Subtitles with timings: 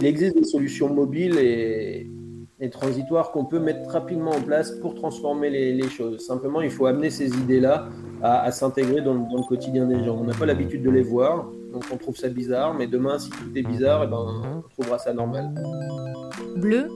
[0.00, 2.06] Il existe des solutions mobiles et,
[2.70, 6.20] transitoires qu'on peut mettre rapidement en place pour transformer les, choses.
[6.26, 7.88] Simplement, il faut amener ces idées-là
[8.22, 10.18] à, s'intégrer dans, le quotidien des gens.
[10.20, 13.30] On n'a pas l'habitude de les voir, donc on trouve ça bizarre, mais demain, si
[13.30, 15.54] tout est bizarre, eh ben, on trouvera ça normal.
[16.56, 16.88] Bleu,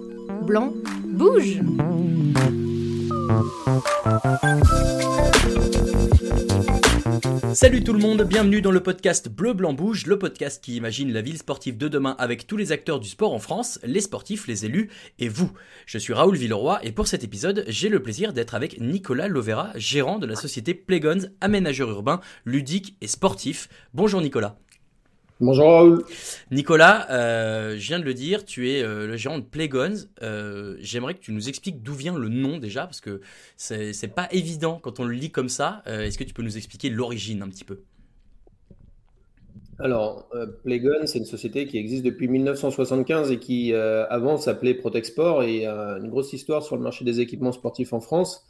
[0.42, 0.72] blanc,
[1.08, 1.60] bouge
[7.62, 11.12] Salut tout le monde, bienvenue dans le podcast Bleu Blanc Bouge, le podcast qui imagine
[11.12, 14.48] la ville sportive de demain avec tous les acteurs du sport en France, les sportifs,
[14.48, 15.52] les élus et vous.
[15.86, 19.70] Je suis Raoul Villeroy et pour cet épisode, j'ai le plaisir d'être avec Nicolas Lovera,
[19.76, 23.68] gérant de la société Playgons, aménageur urbain, ludique et sportif.
[23.94, 24.58] Bonjour Nicolas.
[25.42, 26.04] Bonjour Raoul.
[26.52, 30.06] Nicolas, euh, je viens de le dire, tu es euh, le gérant de Playguns.
[30.22, 33.20] Euh, j'aimerais que tu nous expliques d'où vient le nom déjà, parce que
[33.56, 35.82] c'est pas évident quand on le lit comme ça.
[35.86, 37.80] Est-ce que tu peux nous expliquer l'origine un petit peu?
[39.80, 40.28] Alors,
[40.62, 45.98] Playgun, c'est une société qui existe depuis 1975 et qui, avant, s'appelait Protexport et a
[46.00, 48.46] une grosse histoire sur le marché des équipements sportifs en France.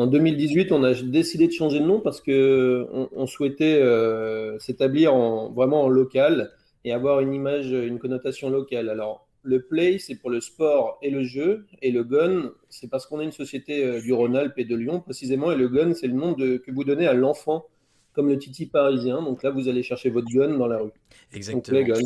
[0.00, 5.14] En 2018, on a décidé de changer de nom parce que on, souhaitait euh, s'établir
[5.14, 6.52] vraiment en local
[6.86, 8.88] et avoir une image, une connotation locale.
[8.88, 13.04] Alors, le play, c'est pour le sport et le jeu, et le gun, c'est parce
[13.04, 16.06] qu'on est une société euh, du Rhône-Alpes et de Lyon précisément, et le gun, c'est
[16.06, 17.66] le nom de, que vous donnez à l'enfant,
[18.14, 19.20] comme le titi parisien.
[19.20, 20.92] Donc là, vous allez chercher votre gun dans la rue.
[21.34, 21.98] Exactement.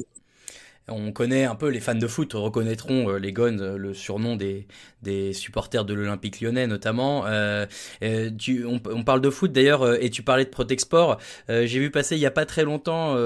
[0.86, 4.36] On connaît un peu, les fans de foot reconnaîtront euh, les Gones, euh, le surnom
[4.36, 4.66] des,
[5.02, 7.24] des supporters de l'Olympique lyonnais notamment.
[7.26, 7.64] Euh,
[8.02, 11.18] on, parle de foot d'ailleurs, et tu parlais de Protexport.
[11.48, 13.16] J'ai vu passer il n'y a pas très longtemps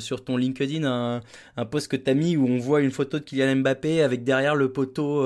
[0.00, 1.20] sur ton LinkedIn un,
[1.56, 4.24] un post que tu as mis où on voit une photo de Kylian Mbappé avec
[4.24, 5.24] derrière le poteau.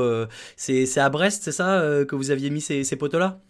[0.56, 3.40] c'est à Brest, c'est ça, que vous aviez mis ces, ces poteaux-là?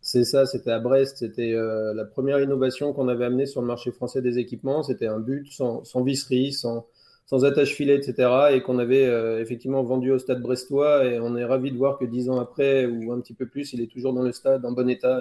[0.00, 3.90] C'est ça, c'était à Brest, c'était la première innovation qu'on avait amenée sur le marché
[3.92, 4.82] français des équipements.
[4.82, 6.86] C'était un but sans, sans visserie, sans,
[7.26, 8.28] sans attache filet, etc.
[8.52, 11.04] Et qu'on avait euh, effectivement vendu au stade brestois.
[11.04, 13.72] Et on est ravi de voir que dix ans après, ou un petit peu plus,
[13.72, 15.20] il est toujours dans le stade, en bon état.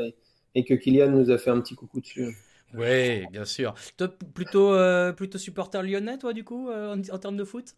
[0.53, 2.35] Et, que Kylian nous a fait un petit coucou dessus.
[2.73, 3.73] Oui, bien sûr.
[3.97, 7.73] Toi, plutôt, euh, plutôt supporter lyonnais, toi, du coup, euh, en, termes de foot?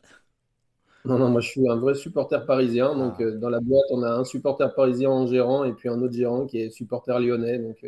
[1.06, 2.96] Non, non, moi je suis un vrai supporter parisien.
[2.96, 3.32] Donc ah.
[3.32, 6.46] dans la boîte, on a un supporter parisien en gérant et puis un autre gérant
[6.46, 7.60] qui est supporter lyonnais.
[7.60, 7.84] Donc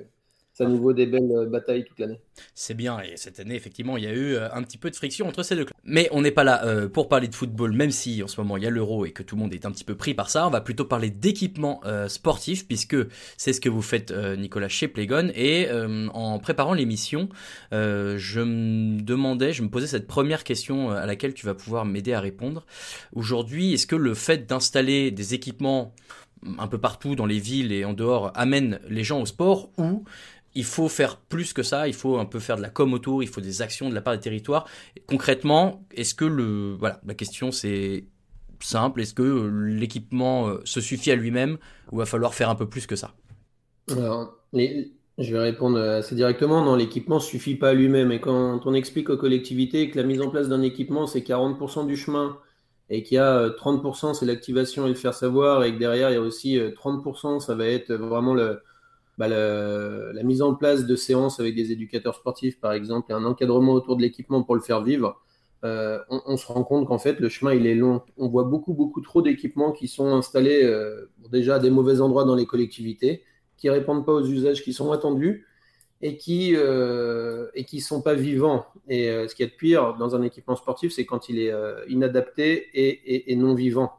[0.55, 2.21] ça nous vaut des belles euh, batailles toute l'année.
[2.53, 4.95] C'est bien, et cette année, effectivement, il y a eu euh, un petit peu de
[4.95, 5.75] friction entre ces deux clubs.
[5.83, 8.55] Mais on n'est pas là euh, pour parler de football, même si en ce moment
[8.55, 10.29] il y a l'euro et que tout le monde est un petit peu pris par
[10.29, 10.47] ça.
[10.47, 12.95] On va plutôt parler d'équipements sportifs, puisque
[13.38, 15.29] c'est ce que vous faites, Nicolas, chez Playgon.
[15.35, 15.67] Et
[16.13, 17.29] en préparant l'émission,
[17.72, 22.13] je me demandais, je me posais cette première question à laquelle tu vas pouvoir m'aider
[22.13, 22.66] à répondre.
[23.13, 25.93] Aujourd'hui, est-ce que le fait d'installer des équipements
[26.59, 30.03] un peu partout dans les villes et en dehors amène les gens au sport ou
[30.55, 33.21] il faut faire plus que ça, il faut un peu faire de la com autour,
[33.21, 34.66] il faut des actions de la part des territoires.
[35.05, 38.05] Concrètement, est-ce que le voilà, la question c'est
[38.61, 41.57] simple, est-ce que l'équipement euh, se suffit à lui-même
[41.91, 43.13] ou va falloir faire un peu plus que ça?
[43.91, 46.63] Alors, je vais répondre assez directement.
[46.63, 48.11] Non, l'équipement ne suffit pas à lui-même.
[48.11, 51.85] Et quand on explique aux collectivités que la mise en place d'un équipement, c'est 40%
[51.85, 52.37] du chemin
[52.89, 56.11] et qu'il y a 30%, euh, c'est l'activation et le faire savoir, et que derrière,
[56.11, 58.61] il y a aussi 30%, euh, ça va être vraiment le,
[59.18, 63.26] bah, la mise en place de séances avec des éducateurs sportifs, par exemple, et un
[63.26, 65.22] encadrement autour de l'équipement pour le faire vivre,
[65.66, 68.03] euh, on, se rend compte qu'en fait, le chemin, il est long.
[68.18, 72.24] On voit beaucoup, beaucoup trop d'équipements qui sont installés euh, déjà à des mauvais endroits
[72.24, 73.24] dans les collectivités,
[73.58, 75.47] qui répondent pas aux usages qui sont attendus
[76.02, 78.66] et qui euh, et qui sont pas vivants.
[78.90, 81.53] Et ce qui est de pire dans un équipement sportif, c'est quand il est
[81.88, 83.92] inadapté et, non vivant.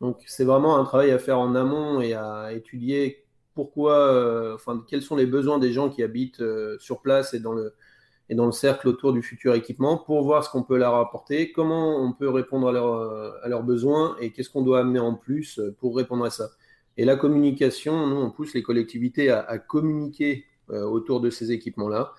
[0.00, 3.25] Donc, c'est vraiment un travail à faire en amont et à étudier
[3.56, 7.40] pourquoi, euh, enfin, quels sont les besoins des gens qui habitent euh, sur place et
[7.40, 12.04] dans le cercle autour du futur équipement pour voir ce qu'on peut leur apporter, comment
[12.04, 15.96] on peut répondre à, euh, leurs besoins et qu'est-ce qu'on doit amener en plus pour
[15.96, 16.50] répondre à ça.
[16.98, 22.12] Et la communication, nous, on pousse les collectivités à, communiquer autour de ces équipements-là,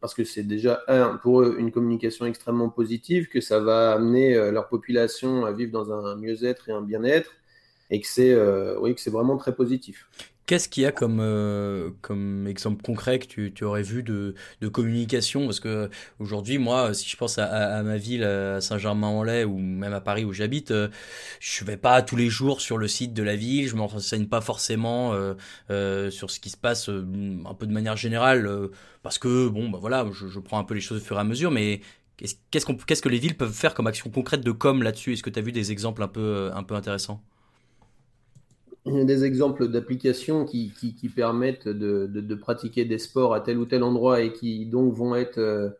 [0.00, 0.82] parce que c'est déjà,
[1.22, 5.92] pour eux, une communication extrêmement positive, que ça va amener leur population à vivre dans
[5.92, 7.30] un mieux-être et un bien-être,
[7.92, 10.08] et que c'est euh, oui, que c'est vraiment très positif.
[10.46, 14.34] Qu'est-ce qu'il y a comme, euh, comme exemple concret que tu, tu aurais vu de,
[14.60, 15.44] de communication?
[15.44, 19.92] Parce que aujourd'hui, moi, si je pense à, à, ma ville, à Saint-Germain-en-Laye ou même
[19.92, 20.88] à Paris où j'habite, euh,
[21.38, 24.26] je vais pas tous les jours sur le site de la ville, je me renseigne
[24.26, 25.12] pas forcément
[25.70, 28.50] euh, sur ce qui se passe un peu de manière générale,
[29.02, 31.20] parce que, bon, bah voilà, je, je, prends un peu les choses au fur et
[31.20, 31.80] à mesure, mais
[32.16, 35.12] qu'est-ce qu'on qu'est-ce que les villes peuvent faire comme action concrète de com là-dessus?
[35.12, 37.22] Est-ce que tu as vu des exemples un peu, un peu intéressants?
[38.86, 40.72] des exemples d'applications qui,
[41.14, 45.38] permettent de, pratiquer des sports à tel ou tel endroit et qui donc vont être,
[45.38, 45.70] euh,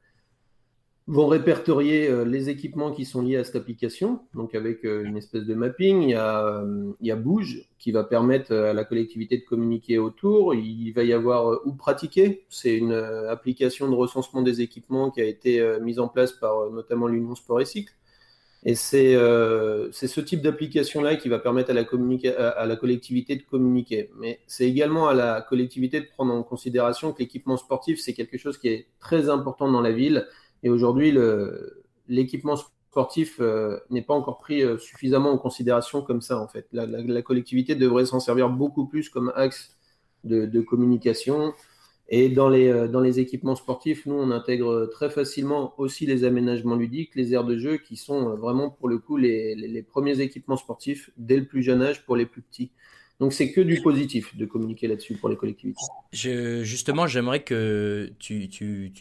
[1.09, 5.17] vont répertorier euh, les équipements qui sont liés à cette application, donc avec euh, une
[5.17, 6.03] espèce de mapping.
[6.03, 6.65] Il y, a,
[7.01, 10.55] il y a Bouge qui va permettre à la collectivité de communiquer autour.
[10.55, 12.45] Il va y avoir où pratiquer.
[12.49, 17.09] C'est une application de recensement des équipements qui a été mise en place par notamment
[17.09, 17.93] l'Union Sport et Cycle.
[18.65, 21.83] Et c'est ce type d'application-là qui va permettre à la,
[22.51, 24.11] à la collectivité de communiquer.
[24.17, 28.39] Mais c'est également à la collectivité de prendre en considération que l'équipement sportif, c'est quelque
[28.39, 30.29] chose qui est très important dans la ville
[30.63, 31.17] et aujourd'hui,
[32.09, 36.67] l'équipement sportif euh, n'est pas encore pris euh, suffisamment en considération comme ça, en fait.
[36.73, 39.77] La, collectivité devrait s'en servir beaucoup plus comme axe
[40.25, 41.53] de, communication.
[42.15, 46.25] Et dans les, euh, dans les équipements sportifs, nous, on intègre très facilement aussi les
[46.25, 50.57] aménagements ludiques, les aires de jeu, qui sont vraiment, pour le coup, les premiers équipements
[50.57, 52.71] sportifs dès le plus jeune âge pour les plus petits.
[53.23, 55.81] Donc c'est que du positif de communiquer là-dessus pour les collectivités.
[56.13, 58.51] justement, j'aimerais que tu,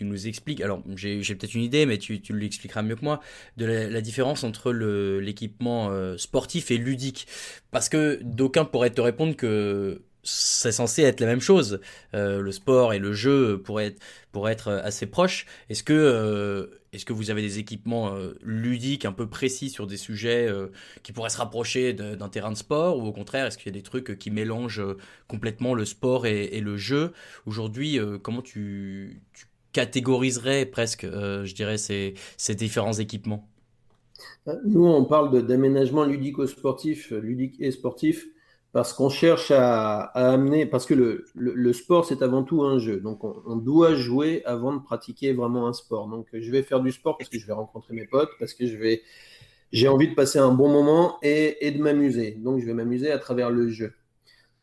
[0.01, 3.19] nous expliques, alors j'ai peut-être une idée, mais tu, l'expliqueras mieux que moi,
[3.57, 7.25] de la, différence entre l'équipement euh, sportif et ludique.
[7.71, 11.79] Parce que d'aucuns pourraient te répondre que c'est censé être la même chose.
[12.13, 15.45] Euh, le sport et le jeu pourraient être, être assez proches.
[15.69, 19.87] Est-ce que, euh, est-ce que vous avez des équipements euh, ludiques un peu précis sur
[19.87, 20.49] des sujets
[21.03, 22.97] qui pourraient se rapprocher d'un terrain de sport?
[22.97, 24.83] Ou au contraire, est-ce qu'il y a des trucs qui mélangent
[25.27, 27.13] complètement le sport et, le jeu?
[27.45, 29.21] Aujourd'hui, comment tu,
[29.73, 33.47] catégoriserais presque, je dirais, ces, ces différents équipements?
[34.65, 38.27] Nous, on parle d'aménagement ludico-sportif, ludique et sportif
[38.73, 42.99] parce qu'on cherche à, amener, parce que le, sport, c'est avant tout un jeu.
[42.99, 46.07] Donc, on, doit jouer avant de pratiquer vraiment un sport.
[46.07, 48.65] Donc, je vais faire du sport parce que je vais rencontrer mes potes, parce que
[48.65, 49.01] je vais,
[49.73, 52.31] j'ai envie de passer un bon moment et, et de m'amuser.
[52.31, 53.93] Donc, je vais m'amuser à travers le jeu.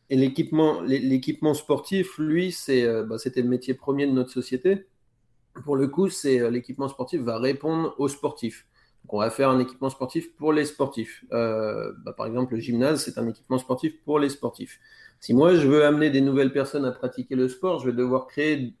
[0.09, 4.87] Et l'équipement, l'équipement sportif, lui, c'est, euh, bah, c'était le métier premier de notre société.
[5.63, 8.65] Pour le coup, c'est euh, l'équipement sportif va répondre aux sportifs
[9.07, 11.23] on va faire un équipement sportif pour les sportifs.
[11.31, 14.79] Euh, bah, par exemple, le gymnase, c'est un équipement sportif pour les sportifs.
[15.19, 18.27] Si moi, je veux amener des nouvelles personnes à pratiquer le sport, je vais devoir
[18.27, 18.73] créer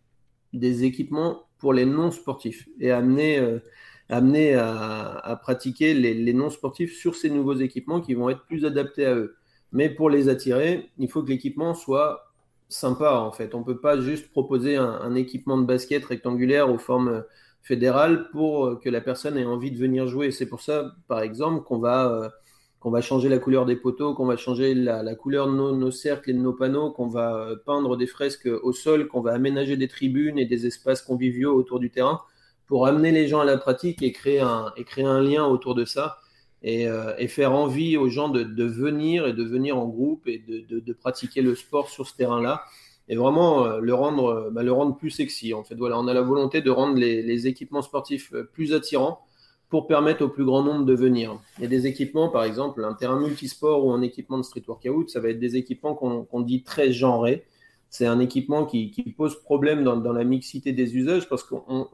[0.53, 3.59] des équipements pour les non-sportifs et amener, euh,
[4.07, 9.15] amener à, pratiquer les, non-sportifs sur ces nouveaux équipements qui vont être plus adaptés à
[9.15, 9.35] eux.
[9.71, 12.31] Mais pour les attirer, il faut que l'équipement soit
[12.69, 13.53] sympa, en fait.
[13.55, 17.23] On ne peut pas juste proposer un, un, équipement de basket rectangulaire aux formes
[17.61, 20.31] fédérale pour euh, que la personne ait envie de venir jouer.
[20.31, 24.25] C'est pour ça, par exemple, qu'on va, euh, va changer la couleur des poteaux, qu'on
[24.25, 27.97] va changer la, couleur de nos, cercles et de nos panneaux, qu'on va euh, peindre
[27.97, 31.89] des fresques au sol, qu'on va aménager des tribunes et des espaces conviviaux autour du
[31.89, 32.21] terrain
[32.67, 35.75] pour amener les gens à la pratique et créer un, et créer un lien autour
[35.75, 36.19] de ça.
[36.61, 36.87] Et,
[37.29, 41.55] faire envie aux gens de, venir et de venir en groupe et de pratiquer le
[41.55, 42.63] sport sur ce terrain-là
[43.09, 45.53] et vraiment euh, le rendre, euh, bah, le rendre plus sexy.
[45.53, 49.19] En fait, voilà, on a la volonté de rendre les, équipements sportifs euh, plus attirants
[49.67, 51.39] pour permettre au plus grand nombre de venir.
[51.57, 54.63] Il y a des équipements, par exemple, un terrain multisport ou un équipement de street
[54.67, 57.45] workout, ça va être des équipements qu'on dit très genrés.
[57.91, 61.87] C'est un équipement qui, pose problème dans, la mixité des usages parce qu'on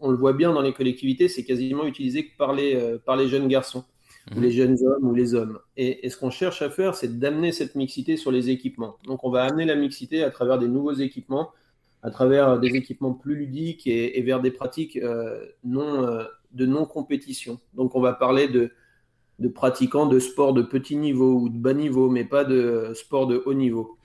[0.00, 2.56] on le voit bien dans les collectivités, c'est quasiment utilisé par
[3.04, 3.84] par les jeunes garçons
[4.34, 5.58] ou les jeunes hommes ou les hommes.
[5.76, 8.96] Et, ce qu'on cherche à faire, c'est d'amener cette mixité sur les équipements.
[9.04, 11.50] Donc on va amener la mixité à travers des nouveaux équipements,
[12.02, 17.58] à travers des équipements plus ludiques et, vers des pratiques euh, non, euh, de non-compétition.
[17.74, 18.70] Donc on va parler de,
[19.38, 23.26] de pratiquants de sport de petit niveau ou de bas niveau, mais pas de sport
[23.26, 23.96] de haut niveau.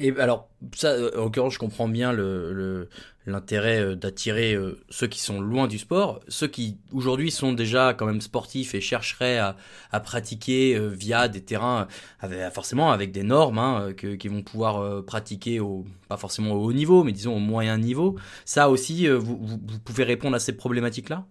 [0.00, 2.88] Et alors, ça, euh, en l'occurrence, je comprends bien le,
[3.26, 7.94] l'intérêt euh, d'attirer euh, ceux qui sont loin du sport, ceux qui aujourd'hui sont déjà
[7.94, 9.56] quand même sportifs et chercheraient à,
[9.90, 11.88] à pratiquer via des terrains,
[12.20, 16.64] avec, forcément avec des normes, hein, que, qui vont pouvoir pratiquer au, pas forcément au
[16.64, 18.16] haut niveau, mais disons au moyen niveau.
[18.44, 21.26] Ça aussi, vous, vous, pouvez répondre à ces problématiques-là?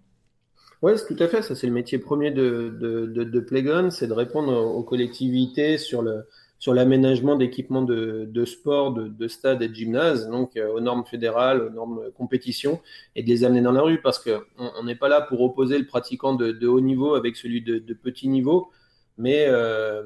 [0.82, 1.42] Oui, tout à fait.
[1.42, 6.02] Ça, c'est le métier premier de, de, de, de c'est de répondre aux collectivités sur
[6.02, 6.24] le,
[6.58, 10.80] sur l'aménagement d'équipements de, de, sport, de, de stades et de gymnases, donc euh, aux
[10.80, 12.80] normes fédérales, aux normes compétition,
[13.14, 15.78] et de les amener dans la rue, parce qu'on on n'est pas là pour opposer
[15.78, 18.70] le pratiquant de, de haut niveau avec celui de, petit niveau,
[19.18, 20.02] mais, euh,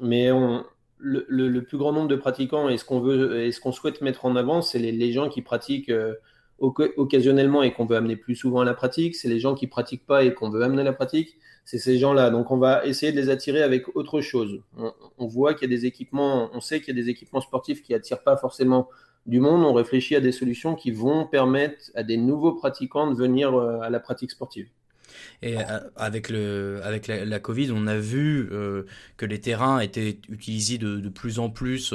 [0.00, 0.64] mais on,
[0.98, 4.24] le, plus grand nombre de pratiquants et ce qu'on veut et ce qu'on souhaite mettre
[4.24, 6.14] en avant, c'est les, les, gens qui pratiquent euh,
[6.58, 10.06] occasionnellement et qu'on veut amener plus souvent à la pratique, c'est les gens qui pratiquent
[10.06, 12.30] pas et qu'on veut amener à la pratique, c'est ces gens-là.
[12.30, 14.62] Donc on va essayer de les attirer avec autre chose.
[15.18, 17.82] On, voit qu'il y a des équipements, on sait qu'il y a des équipements sportifs
[17.82, 18.88] qui attirent pas forcément
[19.26, 19.64] du monde.
[19.64, 23.80] On réfléchit à des solutions qui vont permettre à des nouveaux pratiquants de venir euh,
[23.80, 24.68] à la pratique sportive.
[25.42, 25.62] Et euh,
[25.96, 28.84] avec, le, avec la, Covid, on a vu euh,
[29.16, 31.92] que les terrains étaient utilisés de plus en plus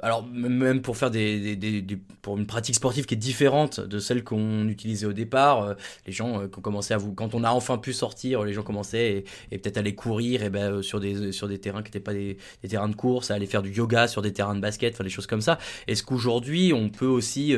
[0.00, 1.84] alors même pour faire des,
[2.22, 5.74] pour une pratique sportive qui est différente de celle qu'on utilisait au départ, euh,
[6.06, 8.62] les gens euh, ont commencé à vous, quand on a enfin pu sortir, les gens
[8.62, 12.00] commençaient et, peut-être aller courir et ben, euh, sur des sur des terrains qui n'étaient
[12.00, 14.94] pas des, terrains de course, à aller faire du yoga sur des terrains de basket,
[14.94, 15.58] enfin des choses comme ça.
[15.86, 17.54] Est-ce qu'aujourd'hui on peut aussi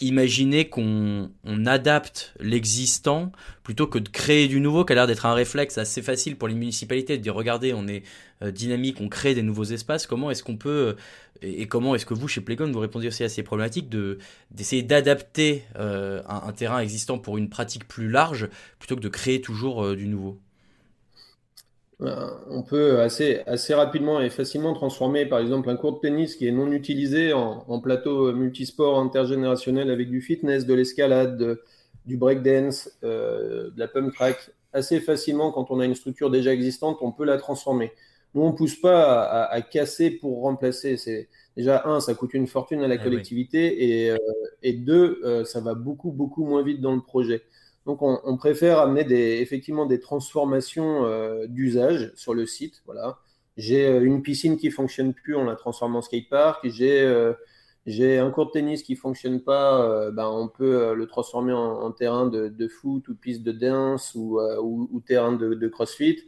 [0.00, 1.30] imaginer qu'on
[1.66, 6.02] adapte l'existant plutôt que de créer du nouveau, qui a l'air d'être un réflexe assez
[6.02, 8.02] facile pour les municipalités de dire regardez, on est
[8.42, 10.06] euh, dynamique, on crée des nouveaux espaces.
[10.06, 10.94] Comment est-ce qu'on peut euh,
[11.42, 14.18] et, comment est-ce que vous chez Playgon vous répondez aussi à ces problématiques de
[14.50, 19.40] d'essayer d'adapter euh, un, terrain existant pour une pratique plus large plutôt que de créer
[19.40, 20.40] toujours du nouveau?
[20.40, 20.47] euh,
[22.00, 26.46] on peut assez, assez rapidement et facilement transformer, par exemple, un court de tennis qui
[26.46, 31.58] est non utilisé en, plateau multisport intergénérationnel avec du fitness, de l'escalade,
[32.06, 34.50] du breakdance, euh, de la pump track.
[34.72, 37.92] Assez facilement, quand on a une structure déjà existante, on peut la transformer.
[38.34, 40.96] Nous, on ne pousse pas à, casser pour remplacer.
[40.98, 44.18] C'est déjà un, ça coûte une fortune à la eh collectivité, et, euh,
[44.62, 47.42] et, deux, ça va beaucoup beaucoup moins vite dans le projet.
[47.88, 52.82] Donc, on, préfère amener effectivement des transformations euh, d'usage sur le site.
[52.84, 53.16] Voilà.
[53.56, 56.68] J'ai euh, une piscine qui fonctionne plus, on la transforme en skatepark.
[56.68, 57.32] J'ai euh,
[57.86, 62.26] j'ai un court de tennis qui fonctionne pas, ben, on peut le transformer en, terrain
[62.26, 66.18] de, foot ou piste de danse ou, terrain de, crossfit.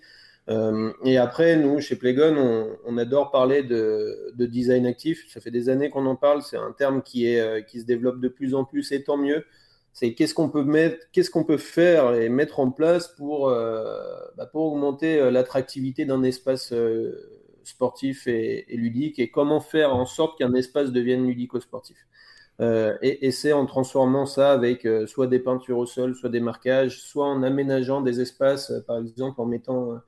[0.49, 5.31] et après, nous, chez Playgon, on, adore parler de, design actif.
[5.31, 6.41] Ça fait des années qu'on en parle.
[6.41, 7.37] C'est un terme qui,
[7.69, 9.45] qui se développe de plus en plus et tant mieux
[9.93, 13.99] c'est qu'est-ce qu'on peut mettre, qu'est-ce qu'on peut faire et mettre en place pour, euh,
[14.37, 20.07] bah, pour augmenter euh, l'attractivité d'un espace euh, sportif et, ludique et comment faire en
[20.07, 21.97] sorte qu'un espace devienne ludico-sportif.
[23.03, 27.27] et, c'est en transformant ça avec soit des peintures au sol, soit des marquages, soit
[27.27, 30.01] en aménageant des espaces, par exemple en mettant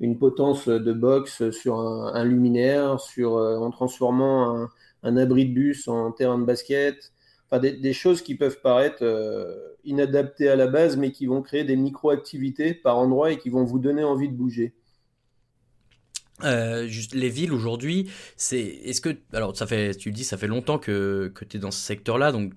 [0.00, 4.68] une potence de box sur un, luminaire, sur, en transformant
[5.02, 7.12] un, abri de bus en terrain de basket,
[7.58, 11.76] des, choses qui peuvent paraître euh, inadaptées à la base, mais qui vont créer des
[11.76, 14.72] micro-activités par endroit et qui vont vous donner envie de bouger.
[16.44, 20.46] Euh, juste les villes aujourd'hui, c'est est-ce que alors ça fait tu dis ça fait
[20.46, 22.52] longtemps que, que tu dans ce secteur-là donc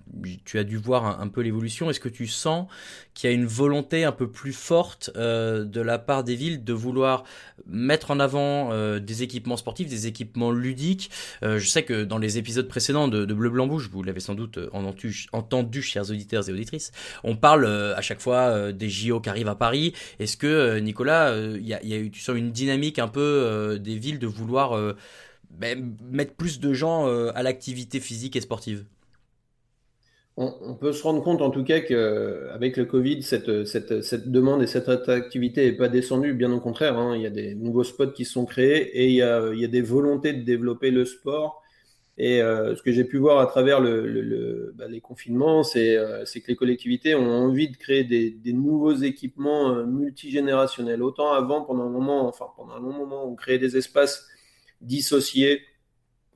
[0.45, 1.89] tu as dû voir un, peu l'évolution.
[1.89, 2.67] Est-ce que tu sens
[3.13, 6.63] qu'il y a une volonté un peu plus forte euh, de la part des villes
[6.63, 7.23] de vouloir
[7.67, 11.09] mettre en avant euh, des équipements sportifs, des équipements ludiques?
[11.41, 14.59] Je sais que dans les épisodes précédents de, Bleu Blanc Bouge, vous l'avez sans doute
[14.71, 16.91] entendu, entendu, chers auditeurs et auditrices,
[17.23, 19.93] on parle à chaque fois des JO qui arrivent à Paris.
[20.19, 23.21] Est-ce que Nicolas, il y a, y a eu tu sens une dynamique un peu
[23.21, 24.93] euh, des villes de vouloir euh,
[25.49, 28.85] ben, mettre plus de gens euh, à l'activité physique et sportive
[30.35, 33.51] on, peut se rendre compte en tout cas qu'avec le Covid, cette,
[34.27, 36.97] demande et cette activité n'est pas descendue, bien au contraire.
[36.97, 37.15] Hein.
[37.15, 40.33] il y a des nouveaux spots qui sont créés et il y a des volontés
[40.33, 41.62] de développer le sport.
[42.17, 46.55] Et ce que j'ai pu voir à travers le, bah, les confinements, c'est que les
[46.55, 51.01] collectivités ont envie de créer des, des nouveaux équipements multigénérationnels.
[51.01, 54.27] Autant avant, pendant un moment, enfin pendant un long moment, on créait des espaces
[54.81, 55.61] dissociés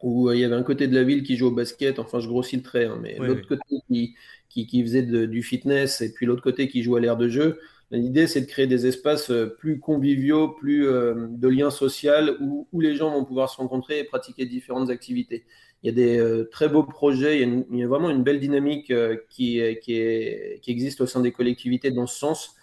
[0.01, 2.00] où il y avait un côté de la ville qui joue au basket.
[2.00, 4.15] Enfin, je grossis le trait, hein, mais l'autre côté qui,
[4.50, 7.60] qui, qui faisait du fitness et puis l'autre côté qui joue à l'air de jeu.
[7.89, 12.96] L'idée, c'est de créer des espaces plus conviviaux, plus de liens sociaux, où, où, les
[12.98, 15.46] gens vont pouvoir se rencontrer et pratiquer différentes activités.
[15.84, 18.91] Il y a des euh, très beaux projets, il y, a vraiment une belle dynamique
[18.91, 22.55] euh, qui, qui, existe au sein des collectivités dans ce sens.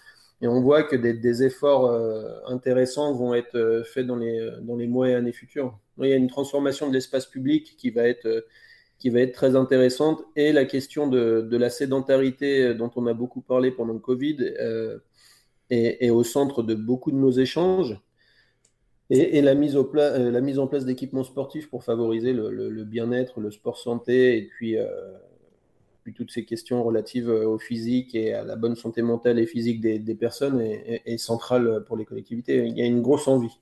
[0.42, 5.14] Et on voit que des, efforts euh, intéressants vont être faits dans les, mois et
[5.14, 5.78] années futures.
[5.98, 8.44] Il y a une transformation de l'espace public qui va être
[9.32, 14.00] très intéressante et la question de, la sédentarité dont on a beaucoup parlé pendant le
[14.00, 14.98] Covid euh,
[15.70, 17.98] est, au centre de beaucoup de nos échanges.
[19.10, 23.38] Et, la, mise au euh, la mise en place d'équipements sportifs pour favoriser le, bien-être,
[23.40, 24.86] le sport santé, et puis, euh,
[26.14, 29.80] toutes ces questions relatives euh, au physique et à la bonne santé mentale et physique
[29.80, 32.64] des, des personnes est, est, centrale pour les collectivités.
[32.66, 33.58] Il y a une grosse envie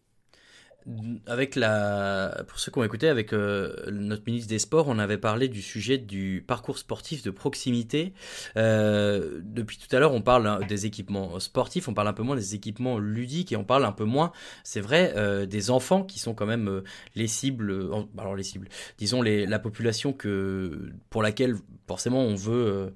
[1.26, 5.18] avec la, pour ceux qui ont écouté, avec euh, notre ministre des Sports, on avait
[5.18, 8.12] parlé du sujet du parcours sportif de proximité.
[8.56, 12.22] Euh, depuis tout à l'heure, on parle hein, des équipements sportifs, on parle un peu
[12.22, 14.32] moins des équipements ludiques et on parle un peu moins,
[14.64, 16.82] c'est vrai, euh, des enfants qui sont quand même
[17.14, 22.92] les cibles, alors les cibles, disons les, la population que pour laquelle forcément on veut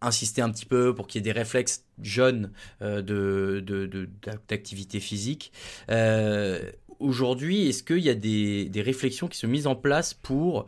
[0.00, 2.52] insister un petit peu pour qu'il y ait des réflexes jeunes
[2.82, 4.08] euh, de,
[4.48, 5.52] d'activité physique.
[5.90, 10.66] Euh, aujourd'hui, est-ce qu'il y a des, réflexions qui sont mises en place pour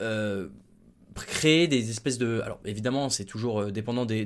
[0.00, 0.48] euh,
[1.14, 2.40] créer des espèces de...
[2.44, 4.24] Alors évidemment, c'est toujours dépendant des,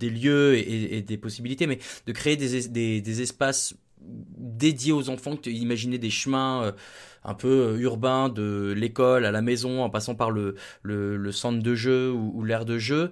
[0.00, 6.72] lieux et, des possibilités, mais de créer des, espaces dédié aux enfants, imaginer des chemins
[7.24, 11.74] un peu urbains de l'école à la maison, en passant par le, le, centre de
[11.74, 13.10] jeu ou, ou l'aire de jeu.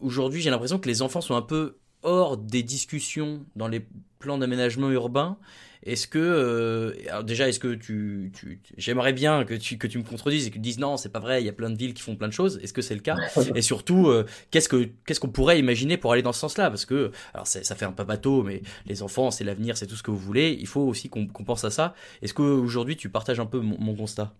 [0.00, 3.86] Aujourd'hui, j'ai l'impression que les enfants sont un peu hors des discussions dans les
[4.18, 5.38] plans d'aménagement urbain
[5.82, 8.32] est-ce que, euh, alors déjà, est-ce que tu,
[8.76, 11.20] j'aimerais bien que tu, que tu me contredises et que tu dises non, c'est pas
[11.20, 12.58] vrai, il y a plein de villes qui font plein de choses.
[12.62, 13.16] Est-ce que c'est le cas?
[13.54, 16.70] Et surtout, euh, qu'est-ce que, qu'est-ce qu'on pourrait imaginer pour aller dans ce sens-là?
[16.70, 19.96] Parce que, alors ça fait un peu bateau, mais les enfants, c'est l'avenir, c'est tout
[19.96, 20.56] ce que vous voulez.
[20.58, 21.94] Il faut aussi qu'on, pense à ça.
[22.22, 24.34] Est-ce qu'aujourd'hui, tu partages un peu mon, constat?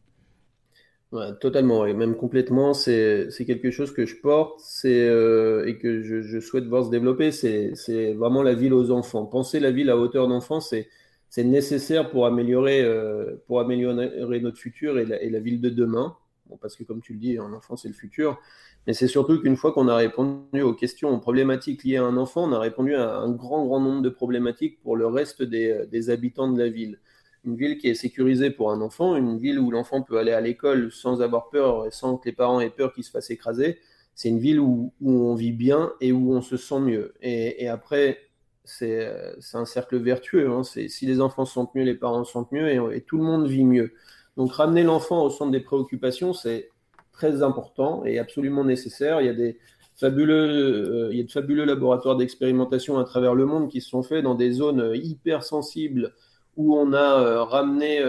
[1.40, 6.40] Totalement, et même complètement, c'est quelque chose que je porte euh, et que je, je,
[6.40, 7.30] souhaite voir se développer.
[7.30, 9.24] C'est vraiment la ville aux enfants.
[9.24, 10.88] Penser la ville à hauteur d'enfant, c'est
[11.28, 16.16] c'est nécessaire pour améliorer, euh, pour améliorer notre futur et la, ville de demain.
[16.46, 18.38] Bon, parce que comme tu le dis, un enfant, c'est le futur.
[18.86, 22.16] Mais c'est surtout qu'une fois qu'on a répondu aux questions, aux problématiques liées à un
[22.16, 25.86] enfant, on a répondu à un grand, grand nombre de problématiques pour le reste des,
[25.90, 27.00] des habitants de la ville.
[27.44, 30.40] Une ville qui est sécurisée pour un enfant, une ville où l'enfant peut aller à
[30.40, 33.78] l'école sans avoir peur et sans que les parents aient peur qu'il se fasse écraser.
[34.16, 37.12] C'est une ville où, on vit bien et où on se sent mieux.
[37.20, 38.25] Et, après, euh,
[38.66, 39.08] c'est
[39.54, 40.50] un cercle vertueux.
[40.50, 40.62] Hein.
[40.64, 43.92] Si les enfants sont mieux, les parents sont mieux et, tout le monde vit mieux.
[44.36, 46.70] Donc ramener l'enfant au centre des préoccupations, c'est
[47.12, 49.20] très important et absolument nécessaire.
[49.20, 49.58] Il y a des
[49.96, 53.88] fabuleux, euh, il y a de fabuleux laboratoires d'expérimentation à travers le monde qui se
[53.88, 56.14] sont faits dans des zones hyper sensibles
[56.56, 58.02] où on a ramené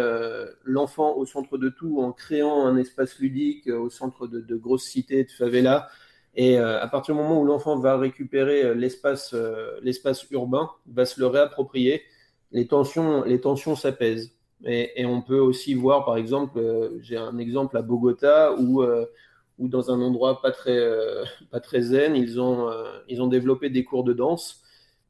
[0.64, 4.86] l'enfant au centre de tout en créant un espace ludique au centre de, de grosses
[4.86, 5.90] cités, de favelas
[6.38, 10.70] et euh, à partir du moment où l'enfant va récupérer euh, l'espace, euh, l'espace urbain,
[10.86, 12.03] va se le réapproprier,
[12.51, 14.32] les tensions, les tensions s'apaisent.
[14.63, 16.60] Et, on peut aussi voir, par exemple,
[17.01, 18.84] j'ai un exemple à Bogota où,
[19.60, 20.79] où dans un endroit pas très,
[21.51, 22.67] pas très zen, ils ont,
[23.08, 24.63] ils ont développé des cours de danse.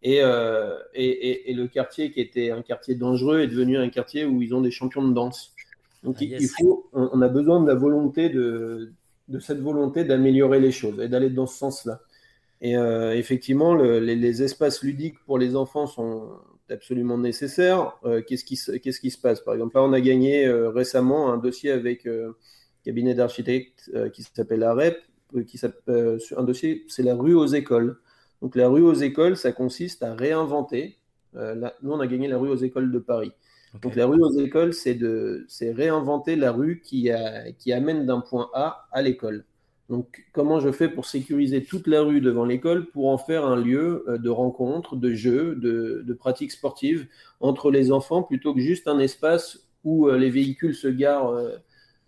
[0.03, 4.41] Et, et, et, le quartier qui était un quartier dangereux est devenu un quartier où
[4.41, 5.53] ils ont des champions de danse.
[6.03, 8.91] Donc ah, il faut, on a besoin de la volonté de,
[9.27, 12.01] de cette volonté d'améliorer les choses et d'aller dans ce sens-là.
[12.61, 16.29] Et euh, effectivement, les, espaces ludiques pour les enfants sont
[16.69, 17.93] absolument nécessaires.
[18.03, 19.41] Euh, qu'est-ce, qui, qui se passe?
[19.41, 22.33] Par exemple, là, on a gagné euh, récemment un dossier avec un
[22.83, 24.97] cabinet d'architectes qui s'appelle AREP,
[25.45, 25.59] qui
[26.37, 27.99] un dossier, c'est la rue aux écoles.
[28.41, 30.97] Donc la rue aux écoles, ça consiste à réinventer.
[31.33, 33.33] nous, on a gagné la rue aux écoles de Paris.
[33.81, 38.05] Donc la rue aux écoles, c'est de, c'est réinventer la rue qui, a, qui amène
[38.05, 39.45] d'un point A à l'école.
[39.89, 43.55] Donc comment je fais pour sécuriser toute la rue devant l'école pour en faire un
[43.55, 47.07] lieu euh, de rencontre, de jeu, de, de pratiques sportives
[47.39, 51.31] entre les enfants plutôt que juste un espace où euh, les véhicules se garent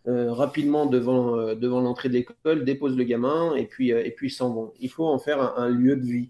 [0.07, 4.51] euh, rapidement devant, devant l'entrée de l'école, déposent le gamin et puis, et puis s'en
[4.53, 4.73] vont.
[4.79, 6.29] Il faut en faire un lieu de vie.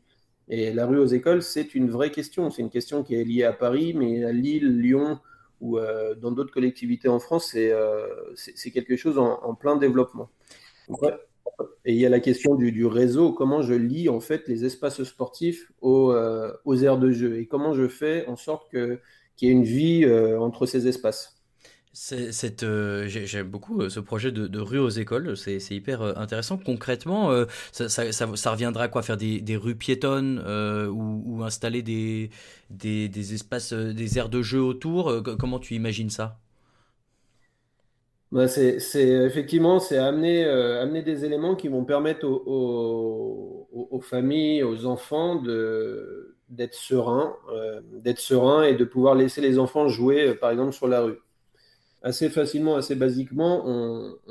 [0.49, 2.49] Et la rue aux écoles, c'est une vraie question.
[2.49, 5.19] C'est une question qui est liée à Paris, mais à Lille, Lyon
[5.61, 8.33] ou euh, dans d'autres collectivités en France, c'est euh,
[8.73, 10.29] quelque chose en, plein développement.
[11.85, 15.03] Et il y a la question du, réseau, comment je lie en fait les espaces
[15.03, 17.39] sportifs aux, euh, aux aires de jeu?
[17.39, 18.99] Et comment je fais en sorte qu'il
[19.41, 20.05] y ait une vie
[20.39, 21.38] entre ces espaces?
[22.63, 26.57] Euh, j'aime beaucoup euh, ce projet de, rue aux écoles, c'est, hyper euh, intéressant.
[26.57, 27.31] Concrètement,
[27.71, 29.01] ça, reviendra à quoi?
[29.01, 30.39] Faire des, rues piétonnes
[30.89, 32.29] ou, installer des,
[32.69, 35.23] des, espaces, des aires de jeu autour?
[35.37, 36.39] Comment tu imagines ça?
[38.31, 44.85] Bah, c'est, effectivement c'est amener, amener des éléments qui vont permettre aux, aux familles, aux
[44.85, 46.77] enfants de, d'être
[47.93, 51.17] d'être sereins et de pouvoir laisser les enfants jouer, par exemple, sur la rue
[52.01, 53.65] assez facilement, assez basiquement,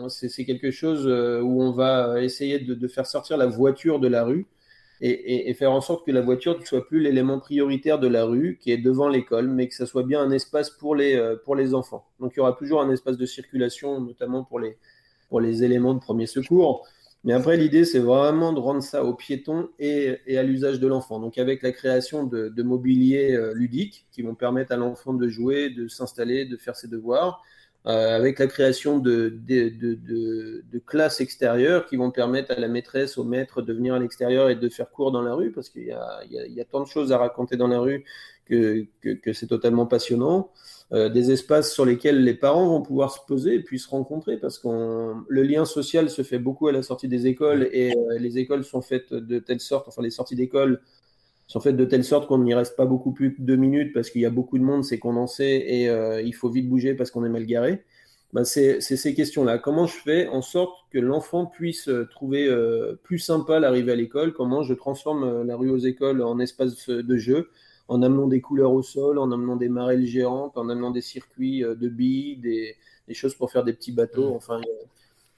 [0.08, 4.24] c'est quelque chose euh, où on va essayer de, faire sortir la voiture de la
[4.24, 4.46] rue
[5.00, 8.58] et, faire en sorte que la voiture ne soit plus l'élément prioritaire de la rue
[8.60, 11.54] qui est devant l'école, mais que ça soit bien un espace pour les, euh, pour
[11.54, 12.04] les enfants.
[12.18, 14.76] Donc il y aura toujours un espace de circulation, notamment pour les,
[15.28, 16.84] pour les éléments de premier secours.
[17.24, 21.18] Mais après, l'idée, c'est vraiment de rendre ça aux piétons et, à l'usage de l'enfant.
[21.18, 25.70] Donc, avec la création de, mobilier euh, ludique qui vont permettre à l'enfant de jouer,
[25.70, 27.42] de s'installer, de faire ses devoirs,
[27.86, 29.38] euh, avec la création de,
[30.86, 34.56] classes extérieures qui vont permettre à la maîtresse, au maître de venir à l'extérieur et
[34.56, 37.56] de faire cours dans la rue, parce qu'il y, a, tant de choses à raconter
[37.56, 38.04] dans la rue
[38.46, 38.86] que
[39.32, 40.50] c'est totalement passionnant.
[40.90, 44.38] Euh, des espaces sur lesquels les parents vont pouvoir se poser et puis se rencontrer,
[44.38, 44.68] parce que
[45.28, 48.64] le lien social se fait beaucoup à la sortie des écoles et euh, les écoles
[48.64, 50.80] sont faites de telle sorte, enfin les sorties d'école
[51.48, 54.10] sont faites de telle sorte qu'on n'y reste pas beaucoup plus de deux minutes parce
[54.10, 57.10] qu'il y a beaucoup de monde, c'est condensé et euh, il faut vite bouger parce
[57.10, 57.82] qu'on est mal garé.
[58.34, 59.56] Ben c'est ces questions-là.
[59.56, 63.96] Comment je fais en sorte que l'enfant puisse euh, trouver euh, plus sympa l'arrivée à
[63.96, 64.34] l'école?
[64.34, 67.48] Comment je transforme la rue aux écoles en espace de jeu
[67.88, 71.60] en amenant des couleurs au sol, en amenant des marelles géantes, en amenant des circuits
[71.62, 72.76] de billes, des,
[73.08, 74.34] des, choses pour faire des petits bateaux?
[74.34, 74.36] Mmh.
[74.36, 74.60] Enfin,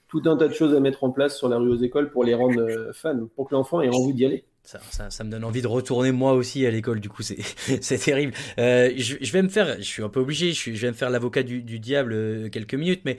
[0.09, 2.25] tout un tas de choses à mettre en place sur la rue aux écoles pour
[2.25, 4.43] les rendre fans, pour que l'enfant ait envie d'y aller.
[4.63, 8.33] Ça, ça, me donne envie de retourner moi aussi à l'école, du coup, c'est terrible.
[8.59, 10.95] Euh, je, je, vais me faire, je suis un peu obligé, je, je vais me
[10.95, 13.17] faire l'avocat du, du, diable euh, quelques minutes, mais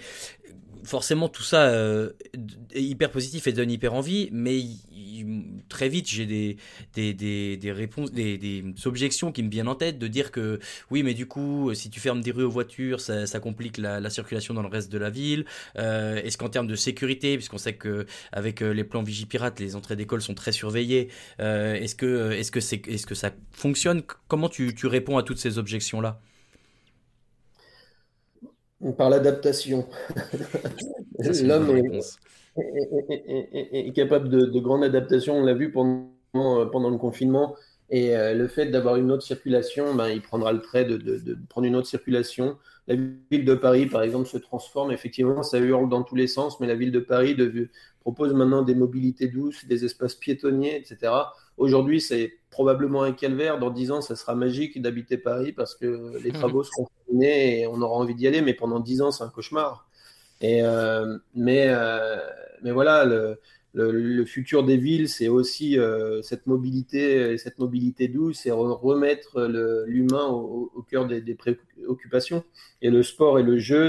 [0.84, 2.10] forcément tout ça euh,
[2.72, 4.62] est hyper positif et donne hyper envie, mais
[5.68, 6.56] très vite j'ai des,
[6.94, 10.58] des, des, réponses, des, des, objections qui me viennent en tête de dire que
[10.90, 14.10] oui, mais du coup, si tu fermes des rues aux voitures, ça, complique la, la,
[14.10, 15.44] circulation dans le reste de la ville.
[15.78, 19.76] Euh, Est-ce qu'en termes de sécurité, puisqu'on sait que avec euh, les plans Vigipirate, les
[19.76, 21.08] entrées d'école sont très surveillées,
[21.40, 24.02] euh, est-ce que, est-ce que est-ce que ça fonctionne?
[24.28, 26.20] Comment tu, tu réponds à toutes ces objections là
[28.96, 29.86] par l'adaptation.
[31.42, 31.70] L'homme
[32.56, 37.54] est, capable de, grande adaptation, on l'a vu pendant, pendant le confinement.
[37.90, 41.38] Et euh, le fait d'avoir une autre circulation, ben, il prendra le trait de, de,
[41.48, 42.56] prendre une autre circulation.
[42.88, 42.96] La
[43.30, 44.92] ville de Paris, par exemple, se transforme.
[44.92, 47.36] Effectivement, ça hurle dans tous les sens, mais la ville de Paris
[48.02, 51.12] propose maintenant des mobilités douces, des espaces piétonniers, etc.
[51.56, 53.58] Aujourd'hui, c'est probablement un calvaire.
[53.58, 57.66] Dans dix ans, ça sera magique d'habiter Paris parce que les travaux seront finis et
[57.66, 58.42] on aura envie d'y aller.
[58.42, 59.88] Mais pendant dix ans, c'est un cauchemar.
[60.40, 62.18] Et euh, mais, euh,
[62.62, 63.38] mais voilà, le,
[63.74, 69.42] le, futur des villes, c'est aussi euh, cette mobilité, cette mobilité douce et remettre
[69.86, 72.44] l'humain au, cœur des, préoccupations.
[72.82, 73.88] Et le sport et le jeu,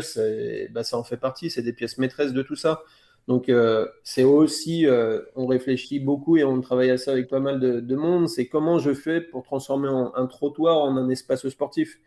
[0.71, 1.49] bah, ça en fait partie.
[1.49, 2.83] C'est des pièces maîtresses de tout ça.
[3.27, 7.39] Donc euh, c'est aussi, euh, on réfléchit beaucoup et on travaille à ça avec pas
[7.39, 11.99] mal de, monde, c'est comment je fais pour transformer un, trottoir en un espace sportif?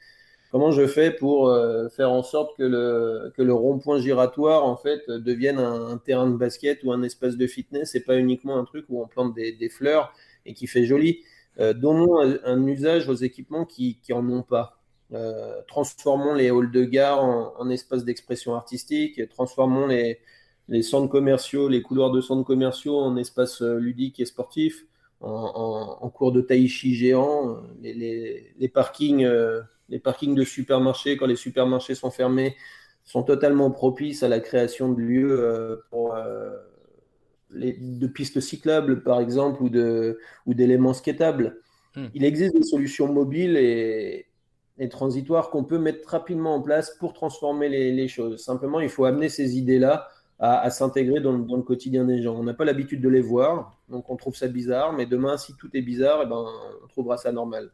[0.52, 4.76] Comment je fais pour euh, faire en sorte que le, que le rond-point giratoire en
[4.76, 8.64] fait devienne un, terrain de basket ou un espace de fitness et pas uniquement un
[8.64, 10.12] truc où on plante des, fleurs
[10.44, 11.22] et qui fait joli?
[11.74, 14.78] donnons un, usage aux équipements qui, qui en ont pas.
[15.66, 20.20] transformons les halls de gare en, en espace d'expression artistique, transformons les,
[20.68, 24.86] les centres commerciaux, les couloirs de centres commerciaux en espace euh, ludique et sportif,
[25.20, 31.94] en, cours de taïchi géant, les, parkings, euh, les parkings de supermarchés, quand les supermarchés
[31.94, 32.54] sont fermés,
[33.02, 36.14] sont totalement propices à la création de lieux euh, pour,
[37.50, 41.60] de pistes cyclables, par exemple, ou, de, ou d'éléments skatables.
[41.94, 42.08] Hmm.
[42.12, 44.26] Il existe des solutions mobiles et,
[44.78, 48.44] et transitoires qu'on peut mettre rapidement en place pour transformer les, les choses.
[48.44, 52.34] Simplement, il faut amener ces idées-là à, s'intégrer dans, le quotidien des gens.
[52.36, 55.54] On n'a pas l'habitude de les voir, donc on trouve ça bizarre, mais demain, si
[55.56, 56.44] tout est bizarre, eh ben,
[56.84, 57.70] on trouvera ça normal.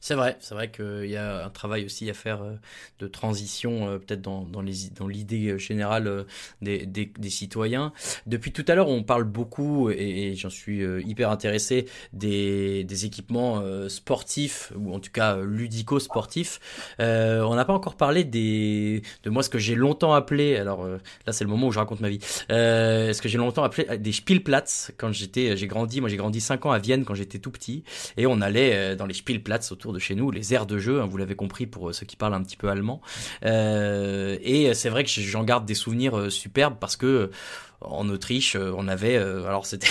[0.00, 2.54] C'est vrai, c'est vrai qu'il y a un travail aussi à faire euh,
[3.00, 6.24] de transition, euh, peut-être dans, dans, l'idée générale euh,
[6.62, 7.92] des, des, citoyens.
[8.26, 14.72] Depuis tout à l'heure, on parle beaucoup, et, j'en suis hyper intéressé, des, équipements sportifs,
[14.76, 16.60] ou en tout cas ludico-sportifs.
[17.00, 20.86] Euh, on n'a pas encore parlé des, de moi ce que j'ai longtemps appelé, alors
[20.86, 22.18] là c'est le moment où je raconte ma vie,
[22.50, 26.40] euh, ce que j'ai longtemps appelé des Spielplatz, quand j'étais, j'ai grandi, moi j'ai grandi
[26.40, 27.84] 5 ans à Vienne quand j'étais tout petit,
[28.16, 31.06] et on allait dans les Spielplatz autour de chez nous, les aires de jeu, hein,
[31.06, 33.00] vous l'avez compris pour euh, ceux qui parlent un petit peu allemand.
[33.44, 37.30] Euh, et c'est vrai que j'en garde des souvenirs euh, superbes parce que
[37.80, 39.86] en Autriche, on avait, alors c'était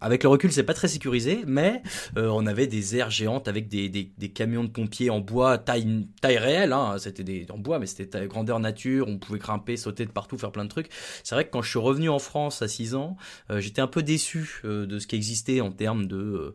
[0.00, 1.82] avec le recul, c'est pas très sécurisé, mais
[2.18, 5.56] euh, on avait des aires géantes avec des, des, des, camions de pompiers en bois,
[5.56, 10.04] taille, taille réelle, hein, c'était en bois, mais c'était grandeur nature, on pouvait grimper, sauter
[10.04, 10.88] de partout, faire plein de trucs.
[11.24, 13.16] C'est vrai que quand je suis revenu en France à 6 ans,
[13.50, 16.52] euh, j'étais un peu déçu euh, de ce qui existait en termes de,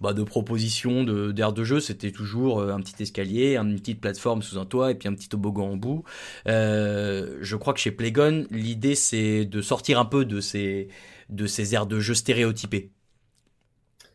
[0.00, 1.80] bah, de propositions d'aires de, jeu.
[1.80, 5.28] C'était toujours un petit escalier, une petite plateforme sous un toit et puis un petit
[5.28, 6.04] toboggan en bout.
[6.46, 10.88] je crois que chez Playgon, l'idée c'est de sortir un peu de ces
[11.28, 12.90] de ces aires de jeu stéréotypées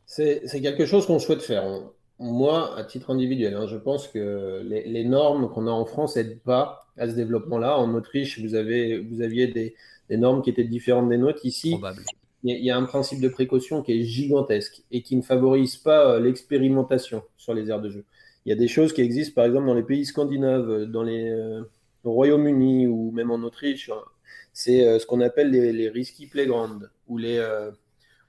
[0.06, 1.64] C'est quelque chose qu'on souhaite faire.
[2.20, 6.40] Moi, à titre individuel, hein, je pense que les, normes qu'on a en France n'aident
[6.40, 7.78] pas à ce développement-là.
[7.78, 9.76] En Autriche, vous, avez, vous aviez des,
[10.18, 11.46] normes qui étaient différentes des nôtres.
[11.46, 11.78] Ici,
[12.44, 16.14] il y, a un principe de précaution qui est gigantesque et qui ne favorise pas
[16.14, 18.04] euh, l'expérimentation sur les aires de jeu.
[18.46, 21.30] Il y a des choses qui existent, par exemple, dans les pays scandinaves, dans les,
[21.30, 21.62] euh,
[22.04, 23.92] au Royaume-Uni ou même en Autriche,
[24.54, 27.72] c'est euh, ce qu'on appelle les, les, risky playgrounds ou les, euh,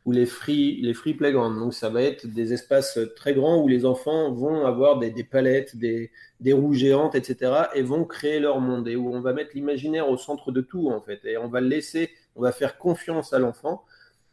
[0.05, 1.59] ou les free, les free playgrounds.
[1.59, 5.25] Donc, ça va être des espaces très grands où les enfants vont avoir des, des
[5.25, 7.53] palettes, des, des, roues géantes, etc.
[7.75, 10.91] et vont créer leur monde et où on va mettre l'imaginaire au centre de tout,
[10.91, 11.25] en fait.
[11.25, 13.85] Et on va laisser, on va faire confiance à l'enfant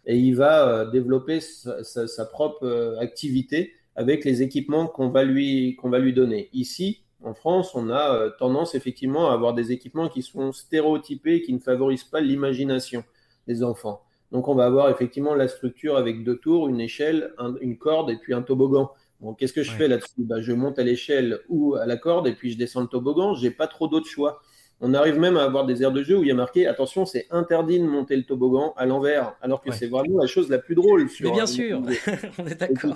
[0.06, 5.24] et il va euh, développer sa, sa, sa propre activité avec les équipements qu'on va
[5.24, 6.50] lui, qu'on va lui donner.
[6.54, 11.42] Ici, en France, on a euh, tendance effectivement à avoir des équipements qui sont stéréotypés,
[11.42, 13.04] qui ne favorisent pas l'imagination
[13.48, 14.04] des enfants.
[14.32, 18.18] Donc on va avoir effectivement la structure avec deux tours, une échelle, une corde et
[18.18, 18.92] puis un toboggan.
[19.22, 20.14] Bon, qu'est-ce que je fais là-dessus?
[20.20, 23.34] Bah, Je monte à l'échelle ou à la corde et puis je descends le toboggan.
[23.34, 24.40] J'ai pas trop d'autres choix.
[24.82, 27.06] On arrive même à avoir des aires de jeu où il y a marqué attention,
[27.06, 30.58] c'est interdit de monter le toboggan à l'envers, alors que c'est vraiment la chose la
[30.58, 31.10] plus drôle.
[31.20, 31.82] Mais bien sûr,
[32.38, 32.96] on est d'accord.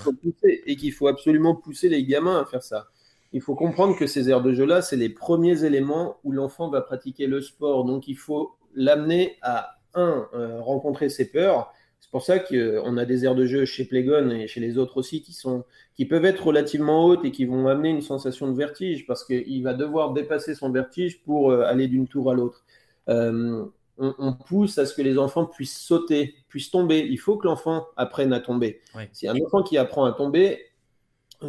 [0.66, 2.88] Et qu'il faut, absolument pousser les gamins à faire ça.
[3.34, 6.82] Il faut comprendre que ces aires de jeu-là, c'est les premiers éléments où l'enfant va
[6.82, 7.84] pratiquer le sport.
[7.86, 11.74] Donc il faut l'amener à, un, euh, rencontrer ses peurs,
[12.14, 15.24] pour ça qu'on a des aires de jeu chez Playgon et chez les autres aussi
[15.24, 15.66] qui, sont,
[15.96, 19.64] qui peuvent être relativement hautes et qui vont amener une sensation de vertige parce qu'il
[19.64, 22.66] va devoir dépasser son vertige pour euh, aller d'une tour à l'autre.
[23.10, 23.66] Euh,
[23.98, 27.00] on, pousse à ce que les enfants puissent sauter, puissent tomber.
[27.00, 28.82] Il faut que l'enfant apprenne à tomber.
[29.12, 30.60] Si un enfant qui apprend à tomber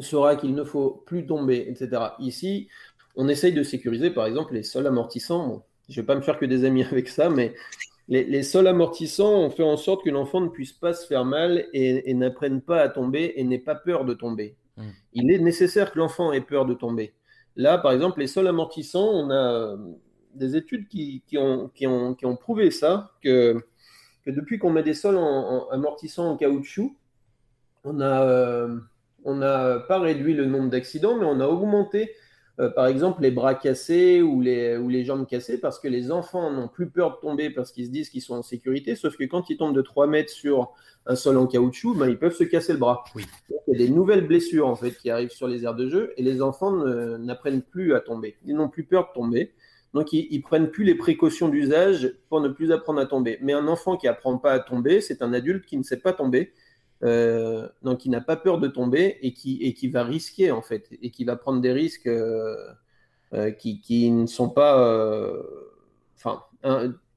[0.01, 2.03] saura qu'il ne faut plus tomber, etc.
[2.19, 2.69] Ici,
[3.17, 5.65] on essaye de sécuriser par exemple les sols amortissants.
[5.89, 7.55] je ne vais pas me faire que des amis avec ça, mais
[8.09, 11.67] les, sols amortissants ont fait en sorte que l'enfant ne puisse pas se faire mal
[11.73, 14.57] et, n'apprenne pas à tomber et n'ait pas peur de tomber.
[14.77, 14.91] Hmm.
[15.15, 17.15] Il est nécessaire que l'enfant ait peur de tomber.
[17.57, 19.77] Là, par exemple, les sols amortissants, on a euh,
[20.35, 23.65] des études qui, ont, prouvé ça, que,
[24.27, 25.19] depuis qu'on met des sols
[25.71, 26.97] amortissants en caoutchouc,
[27.85, 28.77] on n'a euh,
[29.25, 32.13] pas réduit le nombre d'accidents, mais on a augmenté
[32.61, 36.13] euh, par exemple les bras cassés ou les, ou les jambes cassées parce que les
[36.13, 39.17] enfants n'ont plus peur de tomber parce qu'ils se disent qu'ils sont en sécurité, sauf
[39.17, 40.73] que quand ils tombent de 3 mètres sur
[41.07, 43.03] un sol en caoutchouc, ben, ils peuvent se casser le bras.
[43.17, 43.25] il
[43.67, 46.23] y a des nouvelles blessures en fait qui arrivent sur les aires de jeu et
[46.23, 46.71] les enfants
[47.19, 48.37] n'apprennent plus à tomber.
[48.47, 49.53] Ils n'ont plus peur de tomber.
[49.93, 53.39] Donc, ils, ne prennent plus les précautions d'usage pour ne plus apprendre à tomber.
[53.43, 56.13] Mais un enfant qui apprend pas à tomber, c'est un adulte qui ne sait pas
[56.13, 56.53] tomber
[57.03, 60.63] euh, donc qui n'a pas peur de tomber et qui, et qui va risquer en
[60.63, 62.57] fait, et qui va prendre des risques euh,
[63.35, 64.79] euh, qui, qui, ne sont pas,
[66.17, 66.45] enfin,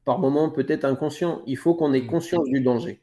[0.03, 1.41] par moment peut-être inconscients.
[1.45, 2.07] Il faut qu'on ait mm.
[2.07, 3.01] conscience du danger.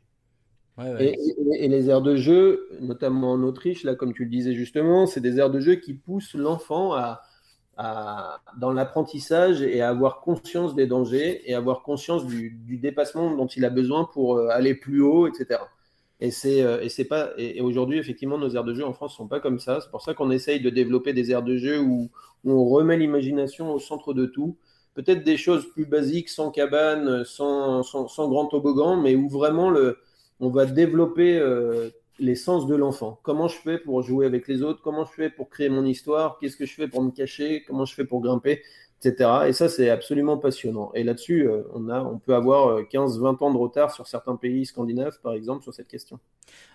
[0.98, 1.16] Et,
[1.60, 5.20] et, les aires de jeu, notamment en Autriche, là, comme tu le disais justement, c'est
[5.20, 7.22] des aires de jeu qui poussent l'enfant à,
[7.76, 13.36] à, dans l'apprentissage et à avoir conscience des dangers et avoir conscience du, du dépassement
[13.36, 15.60] dont il a besoin pour aller plus haut, etc.
[16.24, 19.14] Et c'est euh, et c'est pas et, aujourd'hui effectivement nos aires de jeu en France
[19.14, 19.80] sont pas comme ça.
[19.82, 22.10] C'est pour ça qu'on essaye de développer des aires de jeu où,
[22.46, 24.56] on remet l'imagination au centre de tout.
[24.94, 29.98] Peut-être des choses plus basiques, sans cabane, sans, sans, grand toboggan, mais où vraiment le,
[30.40, 33.18] on va développer euh, les sens de l'enfant.
[33.22, 34.82] Comment je fais pour jouer avec les autres?
[34.82, 36.38] Comment je fais pour créer mon histoire?
[36.38, 37.64] Qu'est-ce que je fais pour me cacher?
[37.66, 38.62] Comment je fais pour grimper?
[39.06, 40.90] Et ça, c'est absolument passionnant.
[40.94, 44.36] Et là-dessus, euh, on, a, on peut avoir 15-20 euh, ans de retard sur certains
[44.36, 46.18] pays scandinaves, par exemple, sur cette question.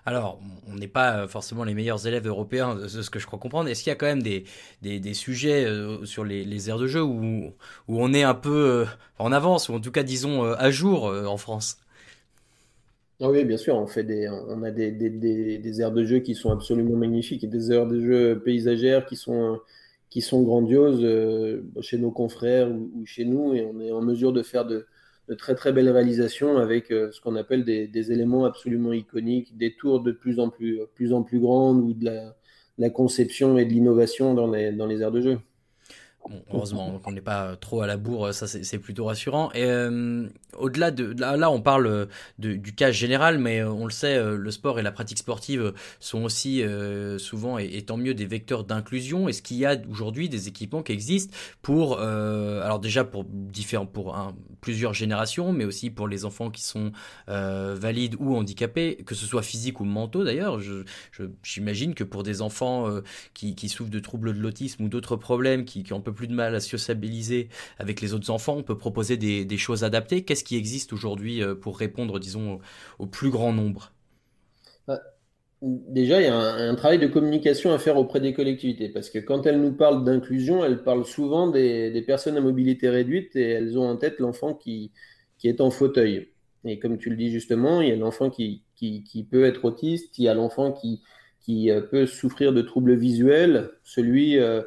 [0.06, 3.40] Alors, on n'est pas euh, forcément les meilleurs élèves européens, de ce que je crois
[3.40, 3.70] comprendre.
[3.70, 4.44] Est-ce qu'il y a quand même des,
[4.82, 5.68] des, sujets
[6.04, 7.54] sur les, les, aires de jeu où,
[7.88, 8.86] où on est un peu
[9.18, 11.78] en avance, ou en tout cas, disons, à jour en France?
[13.22, 16.20] Ah oui, bien sûr, on, fait des, on a des, des, des, aires de jeu
[16.20, 19.60] qui sont absolument magnifiques et des aires de jeu paysagères qui sont
[20.10, 24.34] qui sont grandioses euh, chez nos confrères ou, chez nous, et on est en mesure
[24.34, 24.88] de faire de,
[25.38, 30.02] très très belles réalisations avec euh, ce qu'on appelle des, éléments absolument iconiques, des tours
[30.02, 32.36] de plus en plus, plus, en plus grandes ou de la,
[32.78, 35.40] la conception et de l'innovation dans les, dans les aires de jeu
[36.54, 39.52] heureusement qu'on n'est pas trop à la bourre, ça c'est plutôt rassurant.
[39.54, 40.28] Et euh,
[40.58, 44.52] au-delà de là, on parle du cas général, mais euh, on le sait, euh, le
[44.52, 46.64] sport et la pratique sportive sont aussi
[47.18, 49.28] souvent et, tant mieux des vecteurs d'inclusion.
[49.28, 54.16] Est-ce qu'il y a aujourd'hui des équipements qui existent pour, alors déjà pour différents, pour
[54.62, 56.92] plusieurs générations, mais aussi pour les enfants qui sont
[57.28, 60.60] valides ou handicapés, que ce soit physique ou mentaux d'ailleurs?
[61.44, 62.88] J'imagine que pour des enfants
[63.34, 66.56] qui, souffrent de troubles de l'autisme ou d'autres problèmes qui, qui ont plus de mal
[66.56, 70.24] à sociabiliser avec les autres enfants, on peut proposer des, choses adaptées.
[70.24, 72.60] Qu'est-ce qui existe aujourd'hui euh, pour répondre, disons,
[72.98, 73.94] au, plus grand nombre?
[74.88, 75.00] Bah,
[75.62, 79.20] Déjà, il y a un, travail de communication à faire auprès des collectivités, parce que
[79.20, 83.78] quand elles nous parlent d'inclusion, elles parlent souvent des, personnes à mobilité réduite et elles
[83.78, 84.94] ont en tête l'enfant qui,
[85.44, 86.30] est en fauteuil.
[86.64, 88.64] Et comme tu le dis justement, il y a l'enfant qui,
[89.30, 91.02] peut être autiste, il y a l'enfant qui,
[91.70, 94.62] euh, peut souffrir de troubles visuels, celui euh,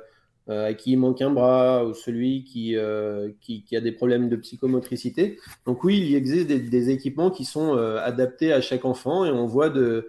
[0.48, 2.44] à qui il manque un bras ou celui
[2.76, 5.38] euh, qui, qui, a des problèmes de psychomotricité.
[5.66, 9.46] Donc oui, il existe des, équipements qui sont euh, adaptés à chaque enfant et on
[9.46, 10.08] voit de,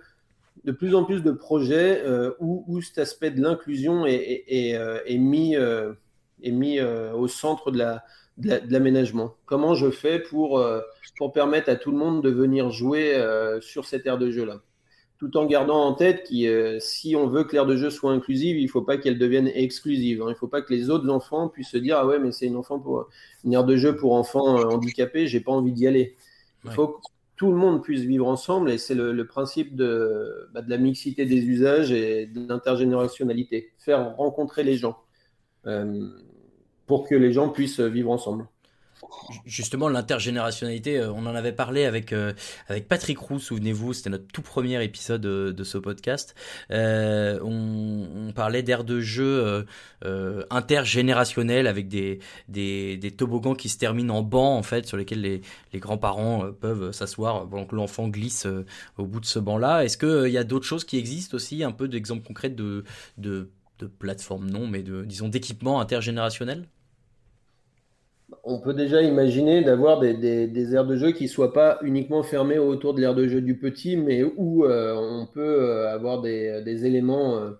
[0.63, 2.03] de plus en plus de projets
[2.39, 4.71] où, où, cet aspect de l'inclusion est, est,
[5.05, 7.85] est, mis, est mis au centre de
[8.69, 9.35] l'aménagement.
[9.45, 10.65] Comment je fais pour,
[11.17, 13.21] pour permettre à tout le monde de venir jouer
[13.61, 14.61] sur cette aire de jeu-là?
[15.19, 18.12] Tout en gardant en tête que euh, si on veut que l'aire de jeu soit
[18.12, 20.21] inclusive, il ne faut pas qu'elle devienne exclusive.
[20.21, 20.26] Hein.
[20.28, 22.47] Il ne faut pas que les autres enfants puissent se dire ah ouais mais c'est
[22.47, 23.08] une enfant pour
[23.45, 26.15] une aire de jeu pour enfants euh, handicapés, j'ai pas envie d'y aller.
[26.65, 26.99] Il faut
[27.36, 31.26] tout le monde puisse vivre ensemble et c'est le, principe de, bah, de, la mixité
[31.26, 33.73] des usages et de l'intergénérationnalité.
[33.80, 34.99] Faire rencontrer les gens
[35.65, 36.10] euh,
[36.86, 38.47] pour que les gens puissent vivre ensemble.
[39.45, 42.33] Justement, l'intergénérationnalité, euh, on en avait parlé avec, euh,
[42.67, 46.35] avec Patrick Roux, souvenez-vous, c'était notre tout premier épisode euh, de, ce podcast.
[46.69, 49.65] on, parlait d'air de jeu
[50.49, 55.21] intergénérationnel avec des, des, des, toboggans qui se terminent en banc, en fait, sur lesquels
[55.21, 58.47] les, les grands-parents peuvent s'asseoir pendant que l'enfant glisse
[58.97, 59.83] au bout de ce banc-là.
[59.83, 62.83] Est-ce qu'il y a d'autres choses qui existent aussi, un peu d'exemples concrets de,
[63.17, 66.67] de, de plateformes, non, mais de, disons, d'équipements intergénérationnels?
[68.43, 70.13] On peut déjà imaginer d'avoir des,
[70.47, 73.39] des, aires de jeu qui ne soient pas uniquement fermées autour de l'aire de jeu
[73.39, 77.51] du petit, mais où euh, on peut euh, avoir des, éléments euh,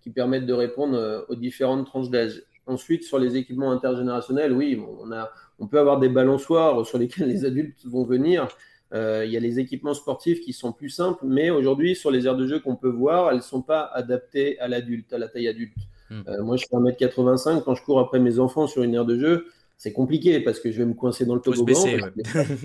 [0.00, 2.42] qui permettent de répondre aux différentes tranches d'âge.
[2.66, 7.26] Ensuite, sur les équipements intergénérationnels, oui, on, a, on peut avoir des balançoires sur lesquels
[7.26, 8.46] les adultes vont venir.
[8.92, 12.36] Il y a les équipements sportifs qui sont plus simples, mais aujourd'hui, sur les aires
[12.36, 15.48] de jeu qu'on peut voir, elles ne sont pas adaptées à l'adulte, à la taille
[15.48, 15.76] adulte.
[16.10, 16.22] Hmm.
[16.42, 19.46] moi, je fais 1m85, quand je cours après mes enfants sur une aire de jeu,
[19.82, 21.72] c'est compliqué parce que je vais me coincer dans le toboggan.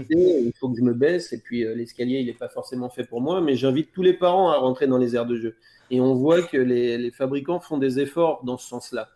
[0.10, 3.06] il faut que je me baisse et puis euh, l'escalier, il n'est pas forcément fait
[3.06, 3.40] pour moi.
[3.40, 5.56] Mais j'invite tous les parents à rentrer dans les aires de jeu.
[5.90, 9.08] Et on voit que les, fabricants font des efforts dans ce sens-là.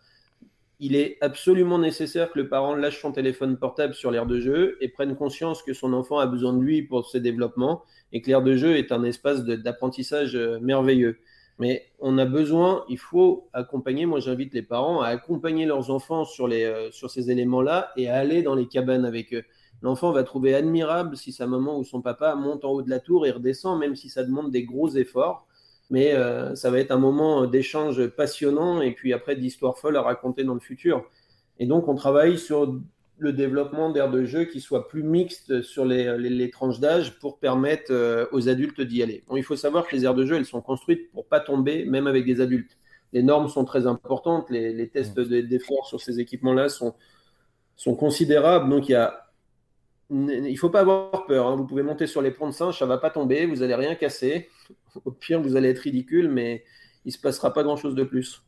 [0.78, 4.78] Il est absolument nécessaire que le parent lâche son téléphone portable sur l'aire de jeu
[4.80, 7.82] et prenne conscience que son enfant a besoin de lui pour ses développements
[8.14, 11.18] et que l'aire de jeu est un espace d'apprentissage euh, merveilleux.
[11.60, 16.24] Mais on a besoin, il faut accompagner, moi j'invite les parents à accompagner leurs enfants
[16.24, 19.44] sur, les, euh, sur ces éléments-là et à aller dans les cabanes avec eux.
[19.82, 22.98] L'enfant va trouver admirable si sa maman ou son papa monte en haut de la
[22.98, 25.46] tour et redescend, même si ça demande des gros efforts.
[25.90, 30.02] Mais euh, ça va être un moment d'échange passionnant et puis après d'histoires folles à
[30.02, 31.04] raconter dans le futur.
[31.58, 32.74] Et donc on travaille sur
[33.20, 37.92] le développement d'aires de jeu qui soient plus mixtes sur les, tranches d'âge pour permettre
[37.92, 39.24] euh, aux adultes d'y aller.
[39.28, 41.84] Bon, il faut savoir que les aires de jeu, elles sont construites pour pas tomber,
[41.84, 42.76] même avec des adultes.
[43.12, 45.42] Les normes sont très importantes, les, tests mmh.
[45.42, 46.94] d'effort sur ces équipements-là sont,
[47.76, 48.70] sont considérables.
[48.70, 48.96] Donc, il
[50.10, 51.46] ne il faut pas avoir peur.
[51.46, 51.56] Hein.
[51.56, 53.94] Vous pouvez monter sur les ponts de singe, ça va pas tomber, vous allez rien
[53.94, 54.48] casser.
[55.04, 56.64] Au pire, vous allez être ridicule, mais
[57.04, 58.42] il se passera pas grand-chose de plus.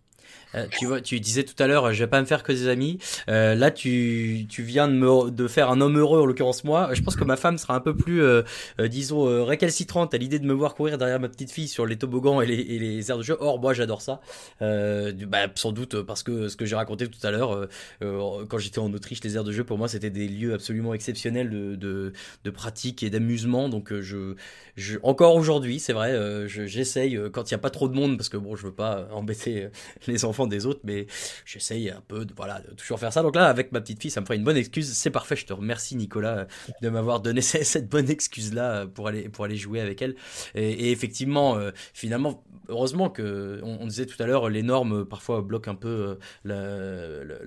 [0.55, 2.69] Euh, tu vois, tu disais tout à l'heure, je vais pas me faire que des
[2.69, 2.99] amis.
[3.29, 6.91] Euh, là, tu, tu viens de me de faire un homme heureux en l'occurrence moi.
[6.93, 8.43] Je pense que ma femme sera un peu plus, euh,
[8.89, 12.41] disons, récalcitrante à l'idée de me voir courir derrière ma petite fille sur les toboggans
[12.43, 13.37] et les, et les aires de jeu.
[13.41, 14.21] Or, moi, j'adore ça.
[14.61, 17.69] Bah, sans doute parce que ce que j'ai raconté tout à l'heure,
[18.01, 21.51] quand j'étais en Autriche, les aires de jeu pour moi c'était des lieux absolument exceptionnels
[21.51, 22.13] de, de,
[22.45, 23.69] de pratique et d'amusement.
[23.69, 24.35] Donc, je,
[24.77, 28.29] je, encore aujourd'hui, c'est vrai, j'essaye quand il y a pas trop de monde parce
[28.29, 29.69] que bon, je veux pas embêter
[30.07, 31.07] les enfants des autres, mais
[31.45, 33.23] j'essaye un peu de, voilà, toujours faire ça.
[33.23, 34.93] Donc là, avec ma petite fille, ça me ferait une bonne excuse.
[34.93, 35.37] C'est parfait.
[35.37, 36.47] Je te remercie, Nicolas,
[36.81, 40.15] de m'avoir donné cette bonne excuse-là pour aller, pour aller jouer avec elle.
[40.55, 45.71] Et, effectivement, euh, finalement, heureusement que, on, disait tout à l'heure, les normes parfois bloquent
[45.71, 47.39] un peu euh,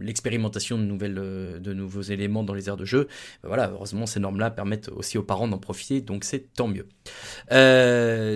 [0.00, 3.08] l'expérimentation de, euh, de nouveaux éléments dans les aires de jeu.
[3.42, 6.86] Ben voilà, heureusement, ces normes-là permettent aussi aux parents d'en profiter, donc c'est tant mieux.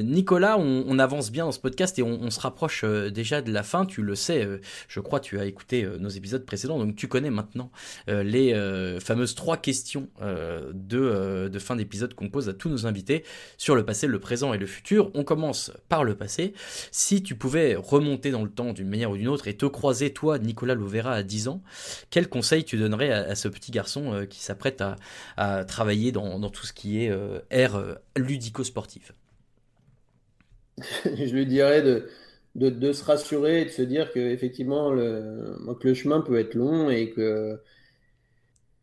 [0.03, 3.87] Nicolas, on, avance bien dans ce podcast et on se rapproche déjà de la fin
[3.87, 7.09] tu le sais, euh, je crois, tu as écouté euh, nos épisodes précédents, donc tu
[7.09, 7.70] connais maintenant
[8.09, 8.51] euh, les
[9.01, 13.25] fameuses trois questions de, de fin d'épisode qu'on pose à tous nos invités
[13.57, 15.11] sur le passé, le présent et le futur.
[15.14, 16.53] On commence par le passé.
[16.90, 20.12] Si tu pouvais remonter dans le temps d'une manière ou d'une autre et te croiser,
[20.12, 21.62] toi, Nicolas Louvera, à 10 ans,
[22.11, 24.83] quel conseil tu donnerais à, ce petit garçon qui s'apprête
[25.37, 27.12] à, travailler dans, tout ce qui est
[27.51, 29.12] ère ludico-sportive?
[31.05, 32.09] Je lui dirais de
[32.54, 36.54] de, se rassurer et de se dire que effectivement le, que le chemin peut être
[36.54, 37.60] long et que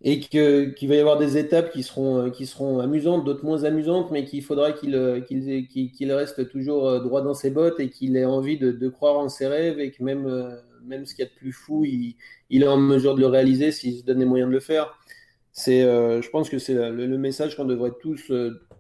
[0.02, 3.64] et que qu'il va y avoir des étapes qui seront qui seront amusantes, d'autres moins
[3.64, 8.16] amusantes, mais qu'il faudra qu'il qu'il reste toujours euh, droit dans ses bottes et qu'il
[8.16, 11.28] ait envie de, croire en ses rêves et que même euh, même ce qu'il y
[11.28, 12.16] a de plus fou, il,
[12.64, 14.98] est en mesure de le réaliser s'il se donne les moyens de le faire.
[15.52, 18.32] C'est, euh, je pense que c'est le, message qu'on devrait tous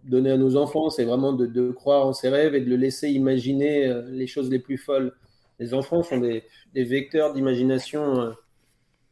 [0.08, 3.10] donner à nos enfants, c'est vraiment de, croire en ses rêves et de le laisser
[3.10, 5.14] imaginer euh, les choses les plus folles.
[5.60, 6.44] Les enfants sont des,
[6.74, 8.32] vecteurs d'imagination euh,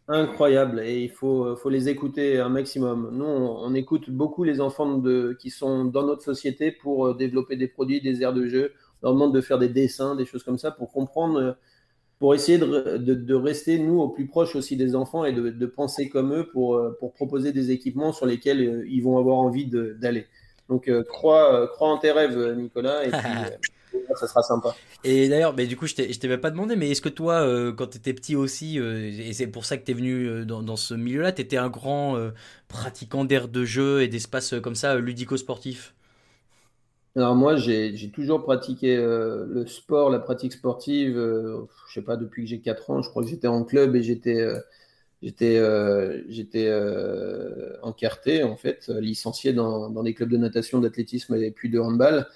[0.08, 3.10] incroyables et il faut, euh, faut, les écouter un maximum.
[3.12, 5.01] Nous, on, écoute beaucoup les enfants
[5.39, 8.74] qui sont dans notre société pour développer des produits, des aires de jeu.
[9.01, 11.57] On leur demande de faire des dessins, des choses comme ça pour comprendre,
[12.20, 16.34] pour essayer de, rester, nous, au plus proche aussi des enfants et de, penser comme
[16.34, 16.80] eux pour
[17.13, 20.28] proposer des équipements sur lesquels ils vont avoir envie d'aller.
[20.70, 23.20] Donc, euh, crois, euh, crois, en tes rêves, Nicolas, et puis,
[24.16, 24.76] ça sera sympa.
[25.03, 27.72] Et d'ailleurs, mais du coup, je t'ai même pas demandé, mais est-ce que toi, euh,
[27.72, 30.45] quand tu étais petit aussi, euh, et c'est pour ça que tu es venu euh,
[30.45, 32.18] dans, dans ce milieu-là, tu étais un grand
[32.68, 35.93] pratiquant d'air de jeu et d'espace comme ça, ludico-sportif
[37.18, 42.49] alors moi, j'ai toujours pratiqué le sport, la pratique sportive, je sais pas, depuis que
[42.49, 44.45] j'ai 4 ans, je crois que j'étais en club et j'étais
[45.22, 45.61] j'étais
[46.30, 46.72] j'étais
[47.82, 51.80] en quarté, en fait, licencié dans, dans des clubs de natation, d'athlétisme et puis de
[51.80, 52.28] handball.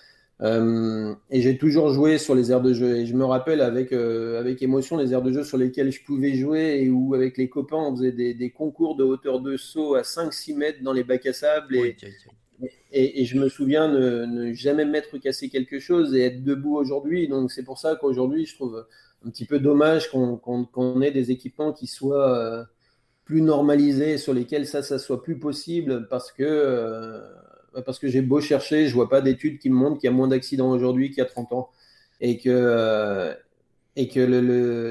[0.42, 2.98] Euh, et j'ai toujours joué sur les aires de jeu.
[2.98, 6.04] Et je me rappelle avec, euh, avec émotion les aires de jeu sur lesquelles je
[6.04, 9.58] pouvais jouer et où, avec les copains, on faisait des, des concours de hauteur de
[9.58, 11.76] saut à 5-6 mètres dans les bacs à sable.
[11.76, 11.98] Et,
[12.92, 16.76] et, et, je me souviens ne, ne, jamais m'être cassé quelque chose et être debout
[16.78, 17.28] aujourd'hui.
[17.28, 18.86] Donc, c'est pour ça qu'aujourd'hui, je trouve
[19.26, 22.64] un petit peu dommage qu'on qu ait des équipements qui soient euh,
[23.26, 26.44] plus normalisés, sur lesquels ça, ça soit plus possible parce que.
[26.44, 27.22] Euh,
[27.86, 30.16] parce que j'ai beau chercher, je vois pas d'études qui me montrent qu'il y a
[30.16, 31.70] moins d'accidents aujourd'hui qu'il y a 30 ans.
[32.20, 33.34] Et que, euh,
[33.96, 34.20] et que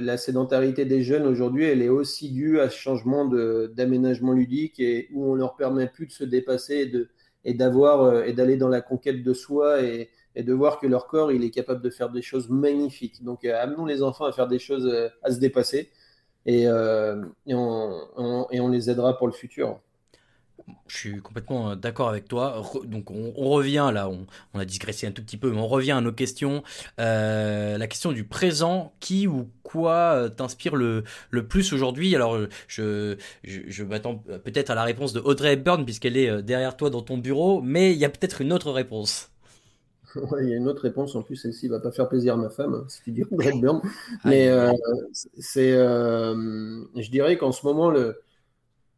[0.01, 5.09] la sédentarité des jeunes aujourd'hui, elle est aussi due à ce changement d'aménagement ludique et
[5.12, 7.09] où on leur permet plus de se dépasser et de
[7.45, 11.32] et d'avoir d'aller dans la conquête de soi et, et, de voir que leur corps
[11.32, 13.22] il est capable de faire des choses magnifiques.
[13.22, 15.91] Donc euh, amenons les enfants à faire des choses euh, à se dépasser
[16.47, 19.80] et, euh, et, on, les aidera pour le futur.
[20.86, 22.62] Je suis complètement d'accord avec toi.
[22.84, 24.11] Donc on, revient là,
[24.55, 26.62] on, a digressé un tout petit peu, mais on revient à nos questions.
[26.99, 32.14] La question du présent, qui ou quoi t'inspire le, le plus aujourd'hui?
[32.14, 36.76] Alors je, je, je m'attends peut-être à la réponse de Audrey Hepburn puisqu'elle est derrière
[36.76, 39.30] toi dans ton bureau, mais il y a peut-être une autre réponse.
[40.31, 42.37] Ouais, il y a une autre réponse en plus, celle-ci va pas faire plaisir à
[42.37, 43.81] ma femme, hein, si tu dis Audrey Hepburn.
[44.25, 44.73] Mais euh,
[45.39, 48.21] c'est, euh, je dirais qu'en ce moment le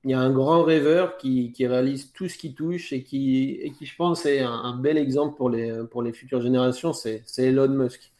[0.04, 3.58] il y a un grand rêveur qui, qui, réalise tout ce qui touche et qui,
[3.60, 6.92] et qui je pense, est un, un, bel exemple pour les, pour les futures générations,
[6.94, 8.10] c'est Elon Musk.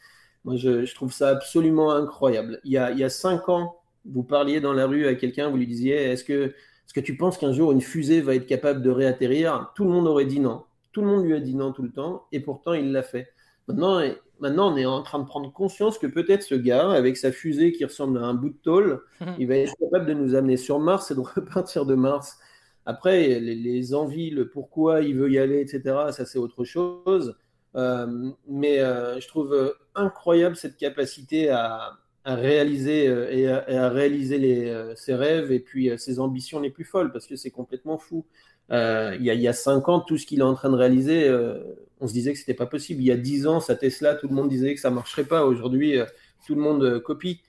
[0.45, 2.59] Moi, je, je, trouve ça absolument incroyable.
[2.65, 5.49] Il y, a, il y a cinq ans, vous parliez dans la rue à quelqu'un,
[5.49, 6.53] vous lui disiez, est-ce que,
[6.85, 9.71] est-ce que tu penses qu'un jour une fusée va être capable de réatterrir?
[9.75, 10.63] Tout le monde aurait dit non.
[10.91, 13.29] Tout le monde lui a dit non tout le temps, et pourtant il l'a fait.
[13.67, 14.01] Maintenant,
[14.39, 17.71] maintenant, on est en train de prendre conscience que peut-être ce gars, avec sa fusée
[17.71, 19.01] qui ressemble à un bout de tôle,
[19.39, 22.37] il va être capable de nous amener sur Mars et de repartir de Mars.
[22.85, 27.35] Après, les, les envies, le pourquoi il veut y aller, etc., ça c'est autre chose.
[27.75, 33.77] Euh, mais euh, je trouve incroyable cette capacité à, à réaliser euh, et, à, et,
[33.77, 37.51] à, réaliser les, ses rêves et puis ses ambitions les plus folles parce que c'est
[37.51, 38.25] complètement fou.
[38.71, 40.69] Euh, il, y a, il y a cinq ans, tout ce qu'il est en train
[40.69, 41.59] de réaliser, euh,
[41.99, 43.01] on se disait que c'était pas possible.
[43.01, 45.45] Il y a dix ans, sa Tesla, tout le monde disait que ça marcherait pas.
[45.45, 46.05] Aujourd'hui, euh,
[46.45, 47.41] tout le monde copie.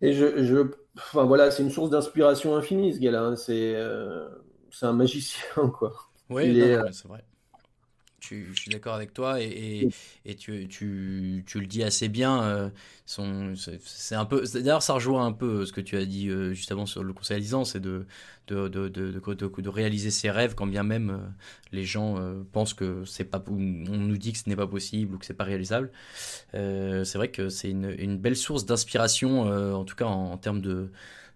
[0.00, 0.58] Et je, je
[0.96, 3.22] enfin voilà, c'est une source d'inspiration infinie ce gars-là.
[3.22, 3.36] Hein.
[3.36, 3.76] C'est
[4.70, 5.46] c'est un magicien
[5.78, 5.92] quoi.
[6.30, 6.60] Oui,
[6.92, 7.24] c'est vrai
[8.26, 9.88] tu, je suis d'accord avec toi et, et,
[10.24, 12.42] et tu, tu, tu, le dis assez bien.
[12.42, 12.70] Euh,
[13.06, 16.72] c'est un peu, d'ailleurs, ça rejoint un peu ce que tu as dit euh, juste
[16.72, 18.06] avant sur le conseil à c'est de
[18.48, 21.18] de, de, de, de, de, réaliser ses rêves quand bien même euh,
[21.72, 25.14] les gens euh, pensent que c'est pas, on nous dit que ce n'est pas possible
[25.14, 25.90] ou que c'est pas réalisable.
[26.54, 29.42] Euh, c'est vrai que c'est une, une, belle source d'inspiration,
[29.74, 30.90] en tout cas en, en termes de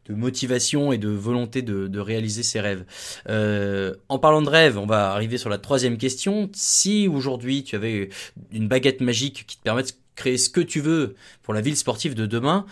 [0.09, 2.85] de motivation et de volonté de, de réaliser ses rêves.
[3.29, 6.51] Euh, en parlant de rêves, on va arriver sur la troisième question.
[6.55, 8.09] Si aujourd'hui tu avais
[8.53, 11.77] une baguette magique qui te permet de créer ce que tu veux pour la ville
[11.77, 12.67] sportive de demain,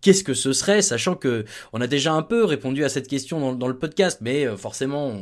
[0.00, 3.54] qu'est-ce que ce serait, sachant que on a déjà un peu répondu à cette question
[3.54, 5.16] dans, le podcast, mais euh, forcément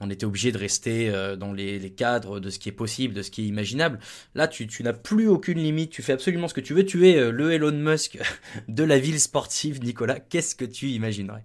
[0.00, 3.22] on était obligé de rester euh, dans les, cadres de ce qui est possible, de
[3.22, 3.98] ce qui est imaginable.
[4.34, 6.84] Là, tu, n'as plus aucune limite, tu fais absolument ce que tu veux.
[6.84, 8.18] Tu es euh, le Elon Musk
[8.68, 10.20] de la ville sportive, Nicolas.
[10.20, 11.44] Qu'est-ce que tu imaginerais?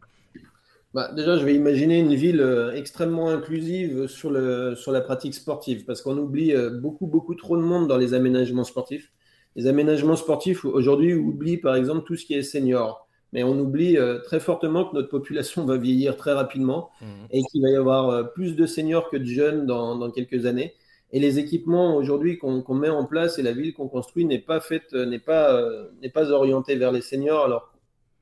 [0.94, 4.32] Bah, Déjà, je vais imaginer une ville euh, extrêmement inclusive sur,
[4.78, 8.64] sur la pratique sportive, parce qu'on oublie beaucoup, beaucoup trop de monde dans les aménagements
[8.64, 9.12] sportifs.
[9.56, 13.98] Les aménagements sportifs, aujourd'hui, oublient par exemple tout ce qui est senior mais on oublie
[13.98, 17.06] euh, très fortement que notre population va vieillir très rapidement mmh.
[17.32, 20.46] et qu'il va y avoir euh, plus de seniors que de jeunes dans, dans quelques
[20.46, 20.76] années.
[21.12, 24.40] Et les équipements aujourd'hui qu'on qu met en place et la ville qu'on construit n'est
[24.40, 27.74] pas faite, n'est pas, euh, n'est pas orientée vers les seniors, alors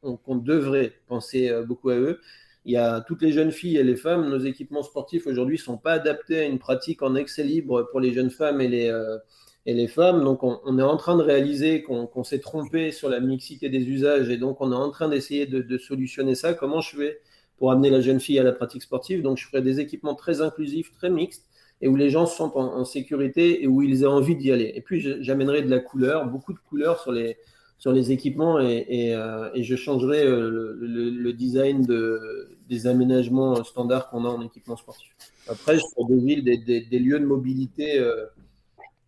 [0.02, 2.20] qu'on qu devrait penser beaucoup à eux.
[2.66, 4.30] Il y a toutes les jeunes filles et les femmes.
[4.30, 8.14] Nos équipements sportifs aujourd'hui sont pas adaptés à une pratique en accès libre pour les
[8.14, 9.18] jeunes femmes et les euh,
[9.66, 10.24] et les femmes.
[10.24, 13.84] Donc, on, est en train de réaliser qu'on qu s'est trompé sur la mixité des
[13.90, 16.54] usages et donc on est en train d'essayer de, solutionner ça.
[16.54, 17.22] Comment je fais
[17.58, 19.22] pour amener la jeune fille à la pratique sportive?
[19.22, 21.46] Donc, je ferai des équipements très inclusifs, très mixtes
[21.82, 24.72] et où les gens sont en, en sécurité et où ils aient envie d'y aller.
[24.76, 27.38] Et puis, j'amènerai de la couleur, beaucoup de couleurs sur les,
[27.82, 34.24] sur les équipements et, euh, je changerai euh, le, design de, des aménagements standards qu'on
[34.24, 35.10] a en équipement sportif.
[35.48, 37.98] Après, je ferai des villes, des lieux de mobilité.
[37.98, 38.28] Euh,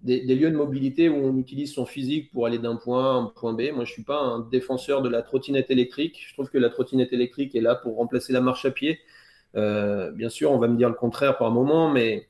[0.03, 3.17] des, lieux de mobilité où on utilise son physique pour aller d'un point A à
[3.19, 3.71] un point B.
[3.73, 6.25] Moi, je ne suis pas un défenseur de la trottinette électrique.
[6.27, 8.99] Je trouve que la trottinette électrique est là pour remplacer la marche à pied.
[9.55, 12.27] Euh, bien sûr, on va me dire le contraire par moment, mais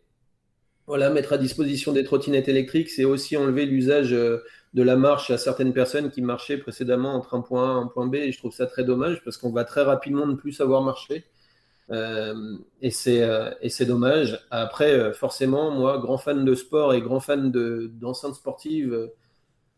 [0.86, 4.44] voilà, mettre à disposition des trottinettes électriques, c'est aussi enlever l'usage euh,
[4.74, 7.88] de la marche à certaines personnes qui marchaient précédemment entre un point A et un
[7.88, 8.16] point B.
[8.16, 11.26] Et je trouve ça très dommage parce qu'on va très rapidement ne plus savoir marcher.
[11.94, 14.40] Euh, et c'est dommage.
[14.52, 19.10] Après, forcément, moi, grand fan de sport et grand fan d'enceintes sportives,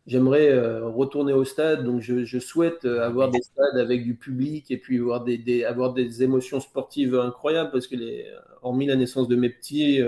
[0.08, 1.84] j'aimerais retourner au stade.
[1.84, 6.24] Donc, je, souhaite avoir des stades avec du public et puis avoir des, avoir des
[6.24, 8.26] émotions sportives incroyables parce que, les,
[8.62, 10.02] hormis la naissance de mes petits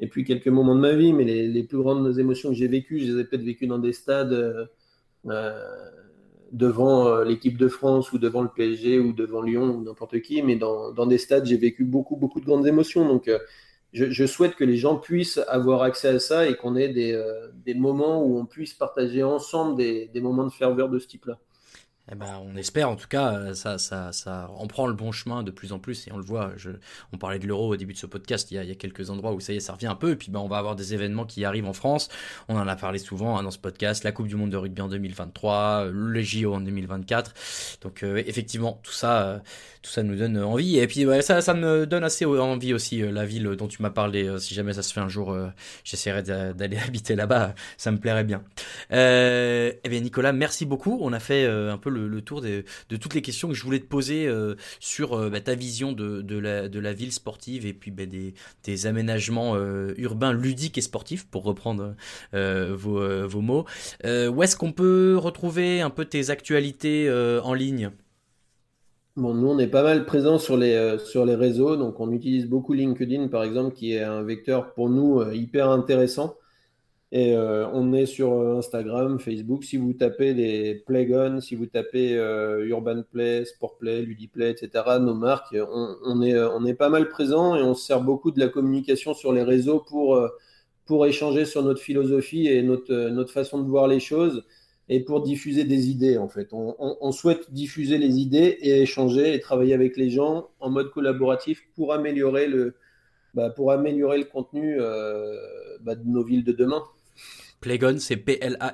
[0.00, 3.00] et puis quelques moments de ma vie, mais les, plus grandes émotions que j'ai vécues,
[3.00, 4.68] je les ai peut-être vécues dans des stades
[6.52, 10.42] devant euh, l'équipe de France ou devant le PSG ou devant Lyon ou n'importe qui,
[10.42, 13.06] mais dans, des stades, j'ai vécu beaucoup, beaucoup de grandes émotions.
[13.06, 13.38] Donc, euh,
[13.92, 17.48] je, souhaite que les gens puissent avoir accès à ça et qu'on ait des, euh,
[17.76, 21.38] moments où on puisse partager ensemble des moments de ferveur de ce type-là.
[22.10, 25.12] Eh ben, on espère en tout cas, euh, ça, ça, ça, on prend le bon
[25.12, 26.52] chemin de plus en plus et on le voit.
[26.56, 26.70] Je,
[27.12, 28.50] on parlait de l'euro au début de ce podcast.
[28.50, 29.94] Il y, a, il y, a, quelques endroits où ça y est, ça revient un
[29.94, 30.12] peu.
[30.12, 32.08] Et puis ben, on va avoir des événements qui arrivent en France.
[32.48, 34.04] On en a parlé souvent hein, dans ce podcast.
[34.04, 37.34] La Coupe du Monde de rugby en 2023, le JO en 2024.
[37.82, 39.38] Donc euh, effectivement, tout ça, euh,
[39.82, 40.78] tout ça nous donne envie.
[40.78, 43.00] Et puis ça, ça me donne assez envie aussi.
[43.00, 45.36] la ville dont tu m'as parlé, si jamais ça se fait un jour,
[45.84, 47.54] j'essaierai d'aller habiter là-bas.
[47.76, 48.42] Ça me plairait bien.
[48.90, 50.98] eh bien Nicolas, merci beaucoup.
[51.02, 53.80] On a fait un peu le le, tour de, toutes les questions que je voulais
[53.80, 58.04] te poser euh, sur euh, bah, ta vision de, la, ville sportive et puis bah,
[58.06, 61.94] des, aménagements euh, urbains ludiques et sportifs, pour reprendre
[62.32, 63.64] vos, mots.
[64.04, 67.10] où est-ce qu'on peut retrouver un peu tes actualités
[67.42, 67.90] en ligne?
[69.16, 72.46] Bon, nous, on est pas mal présents sur les, sur les réseaux, donc on utilise
[72.46, 76.36] beaucoup LinkedIn, par exemple, qui est un vecteur pour nous hyper intéressant.
[77.10, 79.64] Et euh, on est sur euh, Instagram, Facebook.
[79.64, 84.84] Si vous tapez les Playgon, si vous tapez euh, Urban Play, Sport Play, Ludiplay, etc.,
[85.00, 85.56] nos marques,
[86.04, 89.14] on, est, on est pas mal présent et on se sert beaucoup de la communication
[89.14, 90.20] sur les réseaux pour,
[90.84, 94.44] pour échanger sur notre philosophie et notre, notre façon de voir les choses
[94.90, 96.48] et pour diffuser des idées en fait.
[96.52, 101.62] On, souhaite diffuser les idées et échanger et travailler avec les gens en mode collaboratif
[101.74, 102.76] pour améliorer le,
[103.34, 104.78] bah, pour améliorer le contenu
[105.80, 106.82] bah, de nos villes de demain.
[107.60, 108.64] Playgon, c'est P-L-A-Y-G-O-N-E-S,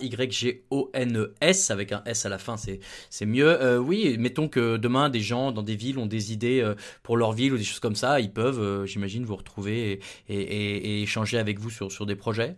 [1.70, 2.80] avec un S à la fin, c'est,
[3.24, 3.48] mieux.
[3.48, 7.16] Euh, oui, mettons que demain, des gens dans des villes ont des idées euh, pour
[7.16, 11.38] leur ville ou des choses comme ça, ils peuvent, euh, j'imagine, vous retrouver et, échanger
[11.38, 12.56] avec vous sur, sur des projets.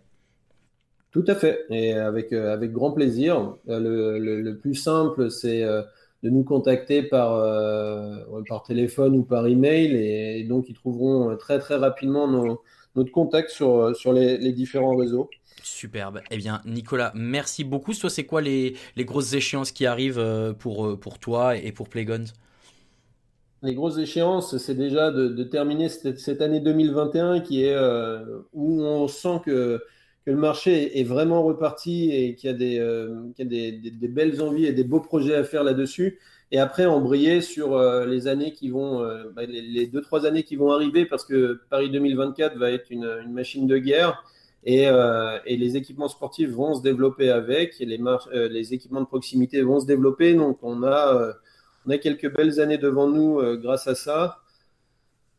[1.11, 3.55] Tout à fait, et avec, avec grand plaisir.
[3.65, 5.63] Le, plus simple, c'est
[6.23, 7.41] de nous contacter par,
[8.49, 12.27] par téléphone ou par email, et, donc ils trouveront très très rapidement
[12.95, 15.29] notre contact sur, sur les différents réseaux.
[15.67, 16.21] Superbe.
[16.31, 17.93] Eh bien, Nicolas, merci beaucoup.
[17.93, 21.89] Soit c'est quoi les, grosses échéances qui arrivent euh, pour, euh, pour toi et pour
[21.89, 22.25] Playguns
[23.63, 29.07] Les grosses échéances, c'est déjà de, terminer cette, année 2021 qui est euh, où on
[29.07, 29.83] sent que,
[30.31, 34.83] le marché est vraiment reparti et qu'il y a, des, des, belles envies et des
[34.83, 36.19] beaux projets à faire là-dessus.
[36.51, 39.01] Et après, embrayer sur les années qui vont,
[39.35, 43.31] bah, les, deux, trois années qui vont arriver parce que Paris 2024 va être une,
[43.31, 44.23] machine de guerre.
[44.67, 49.61] Euh, et, les équipements sportifs vont se développer avec, les, euh, les équipements de proximité
[49.61, 50.33] vont se développer.
[50.33, 51.33] Donc euh,
[51.85, 54.39] on a quelques belles années devant nous grâce à ça.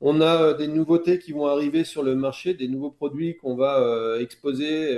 [0.01, 4.17] On a des nouveautés qui vont arriver sur le marché, des nouveaux produits qu'on va
[4.21, 4.97] exposer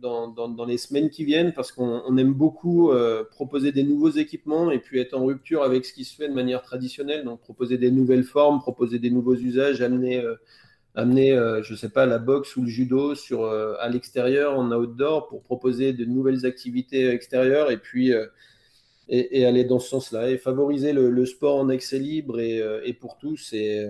[0.00, 2.92] dans, dans, les semaines qui viennent parce qu'on aime beaucoup
[3.32, 6.34] proposer des nouveaux équipements et puis être en rupture avec ce qui se fait de
[6.34, 7.24] manière traditionnelle.
[7.24, 10.22] Donc proposer des nouvelles formes, proposer des nouveaux usages, amener
[11.32, 14.70] euh, je ne sais pas, la boxe ou le judo sur, euh, à l'extérieur, en
[14.72, 18.26] outdoor, pour proposer de nouvelles activités extérieures et puis euh,
[19.08, 23.18] et, aller dans ce sens-là et favoriser le, sport en accès libre et, et pour
[23.18, 23.86] tous et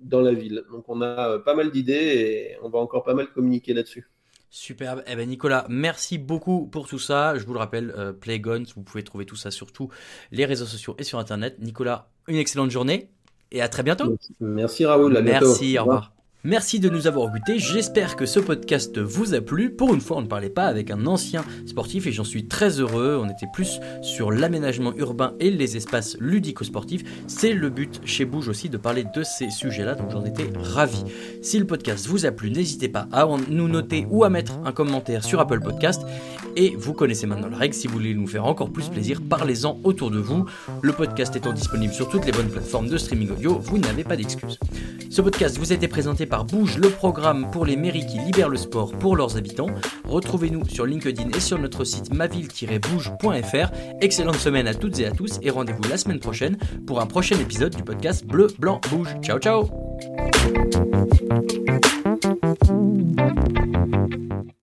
[0.00, 0.62] dans la ville.
[0.70, 4.08] Donc on a pas mal d'idées et on va encore pas mal communiquer là-dessus.
[4.50, 5.02] Superbe.
[5.06, 7.36] Eh ben Nicolas, merci beaucoup pour tout ça.
[7.36, 9.88] Je vous le rappelle, Playguns, vous pouvez trouver tout ça sur tous
[10.30, 11.56] les réseaux sociaux et sur Internet.
[11.60, 13.10] Nicolas, une excellente journée
[13.50, 14.16] et à très bientôt.
[14.40, 15.16] Merci Raoul.
[15.16, 16.15] À merci, au revoir.
[16.46, 19.68] Merci de nous avoir écoutés, j'espère que ce podcast vous a plu.
[19.68, 22.78] Pour une fois, on ne parlait pas avec un ancien sportif et j'en suis très
[22.78, 23.20] heureux.
[23.20, 27.02] On était plus sur l'aménagement urbain et les espaces ludico-sportifs.
[27.26, 31.02] C'est le but chez Bouge aussi de parler de ces sujets-là, donc j'en étais ravi.
[31.42, 34.70] Si le podcast vous a plu, n'hésitez pas à nous noter ou à mettre un
[34.70, 36.02] commentaire sur Apple Podcast.
[36.54, 39.80] Et vous connaissez maintenant la règle, si vous voulez nous faire encore plus plaisir, parlez-en
[39.82, 40.46] autour de vous.
[40.80, 44.16] Le podcast étant disponible sur toutes les bonnes plateformes de streaming audio, vous n'avez pas
[44.16, 44.60] d'excuses.
[45.10, 48.56] Ce podcast vous a été présenté Bouge, le programme pour les mairies qui libèrent le
[48.56, 49.70] sport pour leurs habitants.
[50.04, 53.70] Retrouvez-nous sur LinkedIn et sur notre site maville-bouge.fr.
[54.00, 56.56] Excellente semaine à toutes et à tous et rendez-vous la semaine prochaine
[56.86, 59.14] pour un prochain épisode du podcast Bleu, Blanc, Bouge.
[59.22, 59.68] Ciao ciao